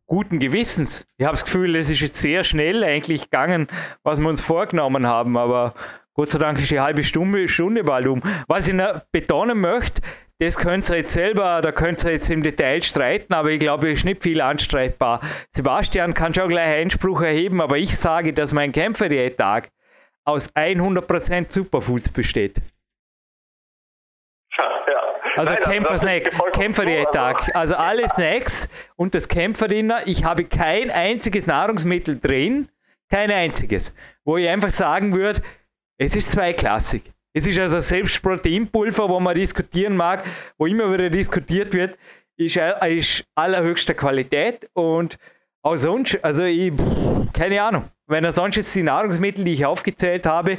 guten 0.06 0.38
Gewissens. 0.38 1.06
Ich 1.16 1.24
habe 1.24 1.32
das 1.32 1.44
Gefühl, 1.44 1.74
es 1.74 1.90
ist 1.90 2.00
jetzt 2.00 2.20
sehr 2.20 2.44
schnell 2.44 2.84
eigentlich 2.84 3.24
gegangen, 3.24 3.66
was 4.04 4.20
wir 4.20 4.28
uns 4.28 4.40
vorgenommen 4.40 5.06
haben. 5.06 5.36
Aber 5.36 5.74
Gott 6.14 6.30
sei 6.30 6.38
Dank 6.38 6.60
ist 6.60 6.70
die 6.70 6.80
halbe 6.80 7.02
Stunde, 7.02 7.48
Stunde 7.48 7.82
bald 7.82 8.06
um. 8.06 8.22
Was 8.46 8.68
ich 8.68 8.74
noch 8.74 9.00
betonen 9.10 9.58
möchte, 9.58 10.02
das 10.42 10.58
könnt 10.58 10.90
ihr 10.90 10.96
jetzt 10.96 11.12
selber, 11.12 11.60
da 11.60 11.70
könnt 11.70 12.04
ihr 12.04 12.12
jetzt 12.12 12.28
im 12.28 12.42
Detail 12.42 12.82
streiten, 12.82 13.32
aber 13.32 13.50
ich 13.50 13.60
glaube, 13.60 13.92
es 13.92 13.98
ist 13.98 14.04
nicht 14.04 14.24
viel 14.24 14.40
anstreitbar. 14.40 15.20
Sebastian 15.52 16.14
kann 16.14 16.34
schon 16.34 16.48
gleich 16.48 16.80
Einspruch 16.80 17.22
erheben, 17.22 17.60
aber 17.60 17.78
ich 17.78 17.96
sage, 17.96 18.32
dass 18.32 18.52
mein 18.52 18.72
Kämpferdiät-Tag 18.72 19.70
aus 20.24 20.52
100% 20.54 21.52
Superfoods 21.52 22.08
besteht. 22.08 22.60
Ja. 24.58 24.64
Also 25.36 25.54
Kämpfersnack, 25.54 26.30
Kämpferdiät-Tag. 26.52 27.54
Also 27.54 27.76
alle 27.76 28.08
Snacks 28.08 28.68
und 28.96 29.14
das 29.14 29.28
Kämpferdinner. 29.28 30.06
Ich 30.06 30.24
habe 30.24 30.44
kein 30.44 30.90
einziges 30.90 31.46
Nahrungsmittel 31.46 32.18
drin, 32.20 32.68
kein 33.10 33.30
einziges, 33.30 33.94
wo 34.24 34.36
ich 34.38 34.48
einfach 34.48 34.70
sagen 34.70 35.14
würde, 35.14 35.40
es 35.98 36.16
ist 36.16 36.32
zweiklassig. 36.32 37.04
Es 37.34 37.46
ist 37.46 37.58
also 37.58 37.80
selbst 37.80 38.22
Proteinpulver, 38.22 39.08
wo 39.08 39.18
man 39.18 39.34
diskutieren 39.34 39.96
mag, 39.96 40.24
wo 40.58 40.66
immer 40.66 40.92
wieder 40.92 41.08
diskutiert 41.08 41.72
wird, 41.72 41.96
ist, 42.36 42.56
äh, 42.56 42.96
ist 42.96 43.24
allerhöchster 43.34 43.94
Qualität. 43.94 44.68
Und 44.74 45.18
auch 45.62 45.76
sonst, 45.76 46.22
also 46.22 46.44
ich, 46.44 46.72
keine 47.32 47.62
Ahnung, 47.62 47.84
wenn 48.06 48.24
er 48.24 48.32
sonst 48.32 48.56
jetzt 48.56 48.74
die 48.76 48.82
Nahrungsmittel, 48.82 49.44
die 49.44 49.52
ich 49.52 49.64
aufgezählt 49.64 50.26
habe, 50.26 50.58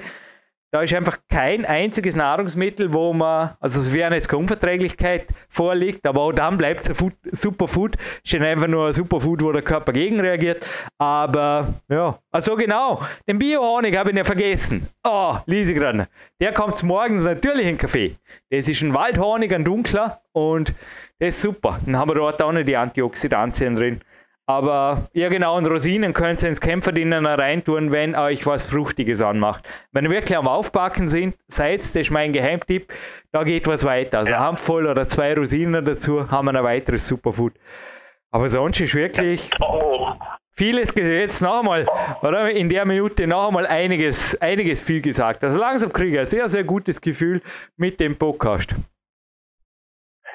da 0.73 0.81
ist 0.81 0.91
einfach 0.95 1.19
kein 1.29 1.65
einziges 1.65 2.15
Nahrungsmittel, 2.15 2.91
wo 2.91 3.13
man, 3.13 3.51
also 3.59 3.79
es 3.79 3.93
wäre 3.93 4.15
jetzt 4.15 4.27
keine 4.27 4.39
Unverträglichkeit 4.39 5.27
vorliegt, 5.47 6.03
aber 6.07 6.21
auch 6.21 6.31
dann 6.31 6.57
bleibt 6.57 6.89
es 6.89 6.99
ein 6.99 7.13
Superfood. 7.31 7.95
Ist 8.23 8.33
einfach 8.33 8.65
nur 8.65 8.87
ein 8.87 8.91
Superfood, 8.91 9.43
wo 9.43 9.51
der 9.51 9.61
Körper 9.61 9.93
gegen 9.93 10.19
reagiert. 10.19 10.65
Aber 10.97 11.75
ja, 11.89 12.17
also 12.31 12.55
genau, 12.55 13.03
den 13.27 13.37
Biohonig 13.37 13.95
habe 13.95 14.09
ich 14.09 14.15
nicht 14.15 14.25
vergessen. 14.25 14.89
Oh, 15.03 15.37
Lise 15.45 15.75
gerade. 15.75 16.07
Der 16.41 16.53
kommt 16.53 16.81
morgens 16.81 17.23
natürlich 17.23 17.67
in 17.67 17.73
den 17.73 17.77
Kaffee. 17.77 18.15
Das 18.49 18.67
ist 18.67 18.81
ein 18.81 18.95
Waldhonig, 18.95 19.53
ein 19.53 19.63
dunkler 19.63 20.21
und 20.31 20.73
der 21.19 21.27
ist 21.27 21.39
super. 21.39 21.79
Dann 21.85 21.97
haben 21.97 22.09
wir 22.09 22.15
dort 22.15 22.41
auch 22.41 22.51
noch 22.51 22.63
die 22.63 22.75
Antioxidantien 22.75 23.75
drin. 23.75 24.01
Aber 24.45 25.07
ja 25.13 25.29
genau, 25.29 25.55
und 25.55 25.65
Rosinen 25.67 26.11
könnt 26.11 26.43
ihr 26.43 26.49
ins 26.49 26.59
Kämpferdinnen 26.59 27.25
reintun, 27.25 27.91
wenn 27.91 28.13
euch 28.13 28.45
was 28.45 28.65
Fruchtiges 28.65 29.21
anmacht. 29.21 29.63
Wenn 29.93 30.03
ihr 30.03 30.11
wirklich 30.11 30.37
am 30.37 30.49
Aufbacken 30.49 31.07
sind, 31.07 31.35
seid, 31.47 31.79
das 31.79 31.95
ist 31.95 32.11
mein 32.11 32.33
Geheimtipp, 32.33 32.91
da 33.31 33.43
geht 33.43 33.67
was 33.67 33.85
weiter. 33.85 34.19
Also 34.19 34.33
ja. 34.33 34.39
Handvoll 34.41 34.87
oder 34.87 35.07
zwei 35.07 35.33
Rosinen 35.33 35.85
dazu, 35.85 36.29
haben 36.29 36.47
wir 36.47 36.55
ein 36.55 36.63
weiteres 36.63 37.07
Superfood. 37.07 37.53
Aber 38.31 38.49
sonst 38.49 38.81
ist 38.81 38.95
wirklich 38.95 39.49
vieles 40.55 40.93
jetzt 40.95 41.41
noch 41.41 41.59
einmal, 41.59 41.87
oder? 42.21 42.51
In 42.51 42.67
der 42.67 42.85
Minute 42.85 43.27
noch 43.27 43.47
einmal 43.47 43.65
einiges, 43.65 44.39
einiges 44.41 44.81
viel 44.81 45.01
gesagt. 45.01 45.43
Also 45.43 45.57
langsam 45.57 45.93
kriege 45.93 46.15
ich 46.15 46.19
ein 46.19 46.25
sehr, 46.25 46.49
sehr 46.49 46.63
gutes 46.63 46.99
Gefühl 46.99 47.41
mit 47.77 47.99
dem 47.99 48.17
Podcast. 48.17 48.75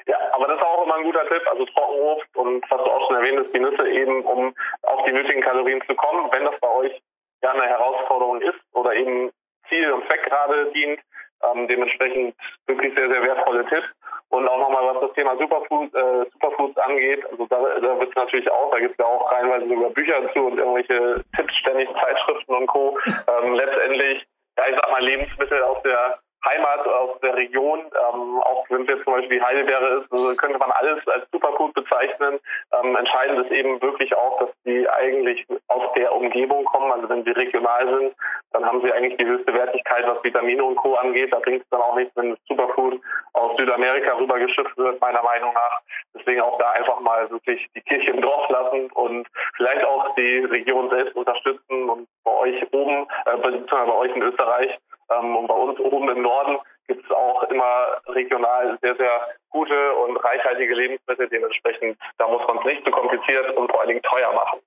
Ja, 0.07 0.17
aber 0.33 0.47
das 0.47 0.57
ist 0.57 0.65
auch 0.65 0.85
immer 0.85 0.88
ein 0.99 1.05
guter 1.05 1.27
Tipp, 1.29 1.43
also 1.51 1.65
Trockenobst 1.67 2.37
und 2.37 2.65
was 2.71 2.85
du 2.85 2.91
auch 2.91 3.07
schon 3.07 3.17
erwähnt 3.17 3.41
hast, 3.41 3.55
die 3.55 3.61
Nüsse 3.61 3.89
eben, 3.89 4.25
um 4.25 4.55
auf 4.83 5.05
die 5.05 5.13
nötigen 5.13 5.43
Kalorien 5.43 5.83
zu 5.89 5.95
kommen, 5.95 6.31
wenn 6.33 6.45
das 6.45 6.59
bei 6.61 6.69
euch 6.69 7.01
ja 7.43 7.53
eine 7.53 7.67
Herausforderung 7.67 8.41
ist 8.41 8.59
oder 8.73 8.95
eben 8.95 9.31
Ziel 9.69 9.93
und 9.93 10.07
Zweck 10.07 10.25
gerade 10.25 10.71
dient. 10.73 11.01
Ähm, 11.41 11.69
dementsprechend 11.69 12.35
wirklich 12.67 12.93
sehr, 12.97 13.09
sehr 13.09 13.23
wertvolle 13.23 13.65
Tipps. 13.67 13.87
Und 14.31 14.49
auch 14.49 14.59
nochmal, 14.59 14.93
was 14.93 15.01
das 15.03 15.13
Thema 15.13 15.37
Superfood, 15.39 15.95
äh, 15.95 16.27
Superfoods 16.33 16.77
angeht, 16.79 17.25
also 17.31 17.47
da, 17.47 17.59
da 17.81 18.01
wird 18.01 18.11
es 18.11 18.17
natürlich 18.17 18.51
auch, 18.51 18.73
da 18.73 18.81
gibt 18.81 18.93
es 18.93 18.99
ja 18.99 19.05
auch 19.05 19.31
reinweise 19.31 19.69
sogar 19.69 19.91
Bücher 19.91 20.33
zu 20.33 20.47
und 20.47 20.59
irgendwelche 20.59 21.25
Tipps, 21.37 21.55
ständig 21.59 21.89
Zeitschriften 22.01 22.55
und 22.55 22.67
Co. 22.67 22.99
Ähm, 23.07 23.55
letztendlich, 23.55 24.27
ja, 24.59 24.65
ich 24.69 24.75
sag 24.75 24.91
mal, 24.91 25.03
Lebensmittel 25.03 25.63
aus 25.63 25.81
der 25.83 26.19
Heimat 26.45 26.87
aus 26.87 27.19
der 27.21 27.37
Region, 27.37 27.81
ähm, 27.81 28.41
auch 28.43 28.65
wenn 28.69 28.83
es 28.83 28.89
jetzt 28.89 29.05
zum 29.05 29.15
Beispiel 29.15 29.43
Heidelbeere 29.43 30.01
ist, 30.01 30.13
also 30.13 30.37
könnte 30.37 30.59
man 30.59 30.71
alles 30.71 31.07
als 31.09 31.25
Superfood 31.33 31.75
bezeichnen. 31.75 32.39
Ähm, 32.73 32.97
entscheidend 32.97 33.45
ist 33.45 33.53
eben 33.53 33.81
wirklich 33.83 34.15
auch, 34.17 34.39
dass 34.39 34.51
die 34.65 34.89
eigentlich 34.89 35.45
aus 35.67 35.93
der 35.97 36.15
Umgebung 36.15 36.65
kommen. 36.65 36.93
Also 36.93 37.09
wenn 37.09 37.25
sie 37.25 37.33
regional 37.33 37.87
sind, 37.89 38.15
dann 38.53 38.65
haben 38.65 38.81
sie 38.83 38.93
eigentlich 38.93 39.17
die 39.17 39.27
höchste 39.27 39.53
Wertigkeit, 39.53 40.07
was 40.07 40.23
Vitamine 40.23 40.63
und 40.63 40.77
Co. 40.77 40.95
angeht. 40.95 41.33
Da 41.33 41.41
bringt 41.41 41.63
es 41.63 41.69
dann 41.71 41.83
auch 41.83 41.97
nichts, 41.97 42.15
wenn 42.17 42.37
Superfood 42.49 43.01
aus 43.33 43.57
Südamerika 43.57 44.17
rübergeschifft 44.17 44.77
wird, 44.77 45.01
meiner 45.01 45.23
Meinung 45.23 45.53
nach. 45.53 45.81
Deswegen 46.15 46.41
auch 46.41 46.59
da 46.59 46.71
einfach 46.71 47.01
mal 47.01 47.29
wirklich 47.31 47.67
die 47.75 47.83
Kirche 47.83 48.13
im 48.13 48.23
Dorf 48.23 48.49
lassen 48.49 48.91
und 48.93 49.27
vielleicht 49.57 49.85
auch 49.85 50.15
die 50.15 50.39
Region 50.45 50.89
selbst 50.91 51.17
unterstützen 51.17 51.91
und 51.91 52.09
bei 52.25 52.31
euch 52.31 52.73
oben, 52.73 53.07
äh, 53.27 53.37
bei 53.37 53.95
euch 53.95 54.15
in 54.15 54.23
Österreich 54.23 54.79
und 55.09 55.47
bei 55.47 55.55
uns 55.55 55.79
oben 55.81 56.09
im 56.11 56.23
Norden 56.23 56.59
gibt 56.87 57.05
es 57.05 57.11
auch 57.11 57.43
immer 57.45 58.01
regional 58.09 58.79
sehr, 58.83 58.97
sehr 58.97 59.21
gute 59.51 59.95
und 59.95 60.17
reichhaltige 60.17 60.75
Lebensmittel. 60.75 61.29
Dementsprechend, 61.29 61.99
da 62.19 62.29
muss 62.29 62.43
man 62.47 62.59
es 62.59 62.65
nicht 62.65 62.85
zu 62.85 62.91
kompliziert 62.91 63.57
und 63.57 63.71
vor 63.71 63.81
allen 63.81 63.89
Dingen 63.89 64.03
teuer 64.03 64.33
machen. 64.33 64.61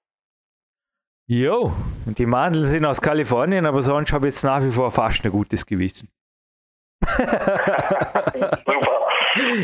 Jo, 1.28 1.72
und 2.06 2.18
die 2.18 2.26
Mandeln 2.26 2.66
sind 2.66 2.86
aus 2.86 3.02
Kalifornien, 3.02 3.66
aber 3.66 3.82
sonst 3.82 4.12
habe 4.12 4.28
ich 4.28 4.34
jetzt 4.34 4.44
nach 4.44 4.62
wie 4.62 4.72
vor 4.72 4.92
fast 4.92 5.24
ein 5.26 5.32
gutes 5.32 5.66
Gewissen. 5.66 6.10
Super. 7.08 9.02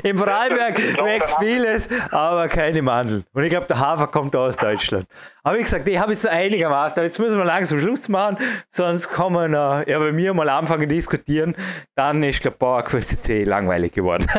Im 0.03 0.17
Freiberg 0.17 0.77
wächst 1.03 1.39
vieles, 1.39 1.89
aber 2.11 2.47
keine 2.47 2.81
Mandeln. 2.81 3.25
Und 3.33 3.43
ich 3.43 3.51
glaube, 3.51 3.67
der 3.67 3.79
Hafer 3.79 4.07
kommt 4.07 4.35
aus 4.35 4.55
Deutschland. 4.55 5.07
Habe 5.47 5.57
ich 5.57 5.63
gesagt, 5.63 5.87
ich 5.87 5.97
habe 5.97 6.11
jetzt 6.11 6.27
einigermaßen, 6.27 7.01
jetzt 7.03 7.19
müssen 7.19 7.37
wir 7.37 7.45
langsam 7.45 7.79
Schluss 7.79 8.09
machen, 8.09 8.37
sonst 8.69 9.09
kann 9.09 9.31
man 9.31 9.53
äh, 9.53 9.89
ja, 9.89 9.97
bei 9.97 10.11
mir 10.11 10.33
mal 10.33 10.49
anfangen 10.49 10.89
diskutieren, 10.89 11.55
dann 11.95 12.21
ist, 12.21 12.41
glaube 12.41 12.55
ich, 12.55 12.59
PowerQuest 12.59 13.23
C 13.23 13.43
langweilig 13.45 13.93
geworden. 13.93 14.27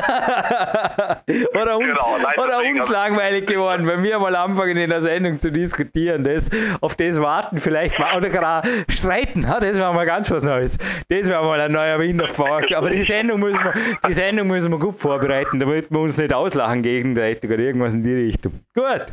oder 1.55 1.79
uns, 1.79 1.87
genau, 1.87 2.45
oder 2.45 2.59
uns 2.59 2.89
langweilig 2.91 3.47
geworden, 3.47 3.87
wenn 3.87 4.03
wir 4.03 4.19
mal 4.19 4.37
anfangen 4.37 4.77
in 4.77 4.91
der 4.91 5.01
Sendung 5.01 5.41
zu 5.41 5.51
diskutieren, 5.51 6.25
das, 6.25 6.49
auf 6.83 6.95
das 6.95 7.19
warten 7.21 7.59
vielleicht 7.59 7.99
mal, 7.99 8.15
oder 8.17 8.29
gerade 8.29 8.69
streiten, 8.91 9.49
ha, 9.49 9.61
das 9.61 9.79
wäre 9.79 9.95
mal 9.95 10.05
ganz 10.05 10.31
was 10.31 10.43
Neues. 10.43 10.77
Das 11.09 11.27
wäre 11.27 11.43
mal 11.43 11.61
ein 11.61 11.73
neuer 11.73 11.99
Winterpark. 11.99 12.73
Aber 12.73 12.91
die 12.91 13.05
Sendung 13.05 13.41
müssen 13.41 13.63
wir, 13.65 13.73
die 14.07 14.13
Sendung 14.13 14.49
müssen 14.49 14.71
wir 14.71 14.79
gut 14.79 14.99
vorbereiten, 14.99 15.59
damit 15.59 15.91
wir 15.91 16.01
uns 16.01 16.19
nicht 16.19 16.35
auslachen 16.35 16.83
gegenseitig 16.83 17.51
oder 17.51 17.61
irgendwas 17.61 17.95
in 17.95 18.03
die 18.03 18.15
Richtung. 18.15 18.53
Gut. 18.75 19.07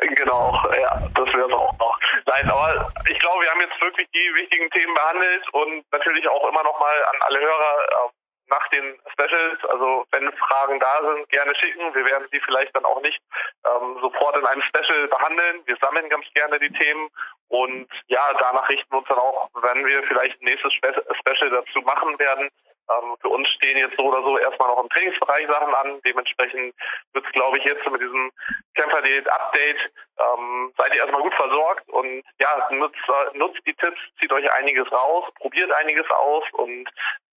Genau, 0.00 0.52
ja, 0.76 1.02
das 1.14 1.34
wäre 1.34 1.46
es 1.46 1.52
auch 1.52 1.78
noch. 1.78 1.98
Nein, 2.26 2.50
aber 2.50 2.90
ich 3.08 3.18
glaube, 3.18 3.42
wir 3.42 3.50
haben 3.50 3.60
jetzt 3.60 3.80
wirklich 3.80 4.08
die 4.12 4.34
wichtigen 4.34 4.70
Themen 4.70 4.94
behandelt 4.94 5.48
und 5.52 5.84
natürlich 5.92 6.28
auch 6.28 6.48
immer 6.48 6.62
noch 6.62 6.78
mal 6.80 7.04
an 7.04 7.22
alle 7.22 7.40
Hörer 7.40 8.08
äh, 8.08 8.08
nach 8.48 8.68
den 8.68 8.98
Specials, 9.12 9.64
also 9.70 10.04
wenn 10.10 10.30
Fragen 10.32 10.78
da 10.78 11.00
sind, 11.02 11.28
gerne 11.30 11.54
schicken. 11.56 11.94
Wir 11.94 12.04
werden 12.04 12.28
sie 12.30 12.40
vielleicht 12.40 12.74
dann 12.76 12.84
auch 12.84 13.00
nicht 13.00 13.18
ähm, 13.64 13.98
sofort 14.00 14.36
in 14.36 14.46
einem 14.46 14.62
Special 14.62 15.08
behandeln. 15.08 15.62
Wir 15.66 15.76
sammeln 15.76 16.08
ganz 16.08 16.26
gerne 16.34 16.58
die 16.58 16.72
Themen 16.72 17.08
und 17.48 17.88
ja, 18.08 18.32
danach 18.38 18.68
richten 18.68 18.90
wir 18.92 18.98
uns 18.98 19.08
dann 19.08 19.18
auch, 19.18 19.48
wenn 19.62 19.86
wir 19.86 20.02
vielleicht 20.04 20.40
ein 20.40 20.44
nächstes 20.44 20.72
Spe 20.74 20.92
Special 21.20 21.50
dazu 21.50 21.80
machen 21.82 22.18
werden, 22.18 22.50
ähm, 22.90 23.16
für 23.20 23.28
uns 23.28 23.48
stehen 23.50 23.78
jetzt 23.78 23.96
so 23.96 24.04
oder 24.04 24.22
so 24.22 24.38
erstmal 24.38 24.68
noch 24.68 24.82
im 24.82 24.88
Trainingsbereich 24.90 25.46
Sachen 25.46 25.74
an. 25.74 26.00
Dementsprechend 26.04 26.74
wird 27.12 27.26
es, 27.26 27.32
glaube 27.32 27.58
ich, 27.58 27.64
jetzt 27.64 27.88
mit 27.90 28.00
diesem 28.00 28.30
Kämpfer-Diät-Update 28.74 29.92
ähm, 30.18 30.72
seid 30.76 30.94
ihr 30.94 31.00
erstmal 31.00 31.22
gut 31.22 31.34
versorgt 31.34 31.88
und 31.88 32.22
ja, 32.40 32.68
nutzt, 32.70 32.96
nutzt 33.34 33.60
die 33.66 33.74
Tipps, 33.74 34.00
zieht 34.20 34.32
euch 34.32 34.50
einiges 34.52 34.90
raus, 34.92 35.24
probiert 35.36 35.72
einiges 35.72 36.08
aus 36.10 36.44
und 36.52 36.88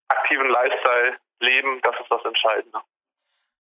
aktiven 0.10 0.50
Lifestyle 0.50 1.18
leben, 1.40 1.80
das 1.82 2.00
ist 2.00 2.12
das 2.12 2.24
Entscheidende. 2.26 2.80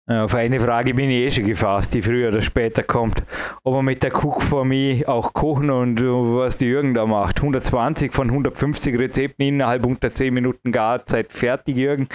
Auf 0.07 0.33
eine 0.33 0.59
Frage 0.59 0.95
bin 0.95 1.11
ich 1.11 1.17
eh 1.17 1.31
schon 1.31 1.45
gefasst, 1.45 1.93
die 1.93 2.01
früher 2.01 2.29
oder 2.29 2.41
später 2.41 2.81
kommt. 2.81 3.23
Ob 3.63 3.75
man 3.75 3.85
mit 3.85 4.01
der 4.01 4.13
Cook 4.13 4.41
for 4.41 4.65
Me 4.65 5.03
auch 5.05 5.31
kochen 5.33 5.69
und 5.69 6.01
was 6.01 6.57
die 6.57 6.65
Jürgen 6.65 6.95
da 6.95 7.05
macht. 7.05 7.37
120 7.37 8.11
von 8.11 8.29
150 8.29 8.97
Rezepten 8.97 9.45
innerhalb 9.45 9.85
unter 9.85 10.11
10 10.11 10.33
Minuten 10.33 10.71
Garzeit 10.71 11.31
fertig, 11.31 11.77
Jürgen. 11.77 12.07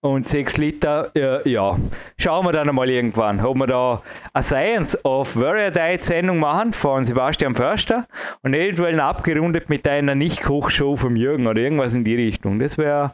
Und 0.00 0.26
6 0.26 0.56
Liter, 0.56 1.10
äh, 1.14 1.48
ja. 1.48 1.76
Schauen 2.18 2.46
wir 2.46 2.52
dann 2.52 2.68
einmal 2.68 2.88
irgendwann, 2.88 3.44
ob 3.44 3.56
wir 3.58 3.66
da 3.66 4.02
eine 4.32 4.42
Science 4.42 5.04
of 5.04 5.36
Warrior 5.36 5.70
Diet 5.70 6.04
Sendung 6.04 6.38
machen 6.38 6.72
von 6.72 7.04
Sebastian 7.04 7.54
Förster 7.54 8.06
und 8.42 8.54
eventuell 8.54 8.98
abgerundet 8.98 9.68
mit 9.68 9.86
einer 9.86 10.14
Nicht-Kochshow 10.14 10.96
vom 10.96 11.16
Jürgen 11.16 11.46
oder 11.46 11.60
irgendwas 11.60 11.94
in 11.94 12.04
die 12.04 12.14
Richtung. 12.14 12.58
Das 12.60 12.78
wäre, 12.78 13.12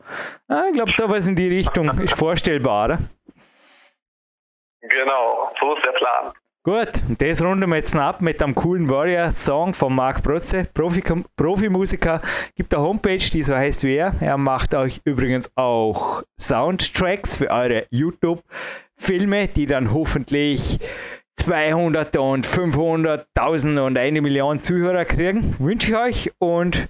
äh, 0.49 0.69
ich 0.69 0.75
glaube, 0.75 0.93
sowas 0.93 1.27
in 1.27 1.35
die 1.35 1.49
Richtung 1.49 1.89
ist 1.99 2.15
vorstellbar, 2.15 2.85
oder? 2.85 2.99
Genau, 4.83 5.51
so 5.61 5.75
ist 5.77 5.85
der 5.85 5.92
Plan. 5.92 6.33
Gut, 6.64 7.03
und 7.09 7.21
das 7.21 7.42
runden 7.42 7.68
wir 7.68 7.77
jetzt 7.77 7.95
noch 7.95 8.03
ab 8.03 8.23
mit 8.23 8.40
einem 8.40 8.55
coolen 8.55 8.88
Warrior-Song 8.88 9.75
von 9.75 9.95
Marc 9.95 10.23
Protze, 10.23 10.64
Profi 10.73 11.03
Profimusiker. 11.37 12.23
Gibt 12.55 12.73
eine 12.73 12.85
Homepage, 12.85 13.18
die 13.18 13.42
so 13.42 13.53
heißt 13.53 13.83
wie 13.83 13.97
er. 13.97 14.14
Er 14.21 14.38
macht 14.38 14.73
euch 14.75 15.01
übrigens 15.05 15.51
auch 15.57 16.23
Soundtracks 16.38 17.35
für 17.35 17.51
eure 17.51 17.87
YouTube-Filme, 17.90 19.49
die 19.49 19.66
dann 19.66 19.92
hoffentlich 19.92 20.79
200 21.37 22.16
und 22.18 22.47
500.000 22.47 23.85
und 23.85 23.99
eine 23.99 24.21
Million 24.21 24.61
Zuhörer 24.61 25.05
kriegen. 25.05 25.57
Wünsche 25.59 25.90
ich 25.90 25.97
euch 25.99 26.33
und 26.38 26.88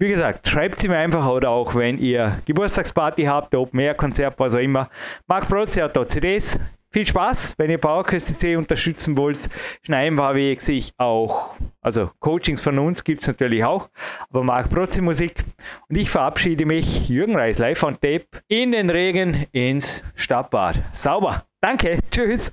wie 0.00 0.06
gesagt, 0.06 0.46
schreibt 0.46 0.78
sie 0.78 0.86
mir 0.86 0.98
einfach 0.98 1.26
oder 1.26 1.50
auch 1.50 1.74
wenn 1.74 1.98
ihr 1.98 2.40
Geburtstagsparty 2.46 3.24
habt, 3.24 3.52
Open 3.56 3.80
Air 3.80 3.94
Konzert, 3.94 4.38
was 4.38 4.54
auch 4.54 4.60
immer. 4.60 4.88
Marc 5.26 5.48
Protze 5.48 5.82
hat 5.82 5.96
da 5.96 6.04
CDs, 6.04 6.56
viel 6.90 7.06
Spaß, 7.06 7.54
wenn 7.58 7.70
ihr 7.70 7.78
PowerQuest 7.78 8.44
unterstützen 8.44 9.16
wollt. 9.16 9.48
Schneiden 9.82 10.18
wie 10.18 10.52
ich 10.52 10.92
auch, 10.98 11.54
also 11.80 12.10
Coachings 12.20 12.60
von 12.60 12.78
uns 12.78 13.04
gibt 13.04 13.22
es 13.22 13.28
natürlich 13.28 13.64
auch, 13.64 13.88
aber 14.30 14.42
Marc 14.42 14.70
Protzi 14.70 15.00
Musik. 15.00 15.44
Und 15.88 15.96
ich 15.96 16.10
verabschiede 16.10 16.66
mich, 16.66 17.08
Jürgen 17.08 17.36
Reis, 17.36 17.58
live 17.58 17.82
on 17.82 17.94
Tape, 17.94 18.26
in 18.48 18.72
den 18.72 18.90
Regen 18.90 19.46
ins 19.52 20.02
Stadtbad. 20.14 20.82
Sauber. 20.92 21.44
Danke, 21.60 21.98
tschüss. 22.10 22.52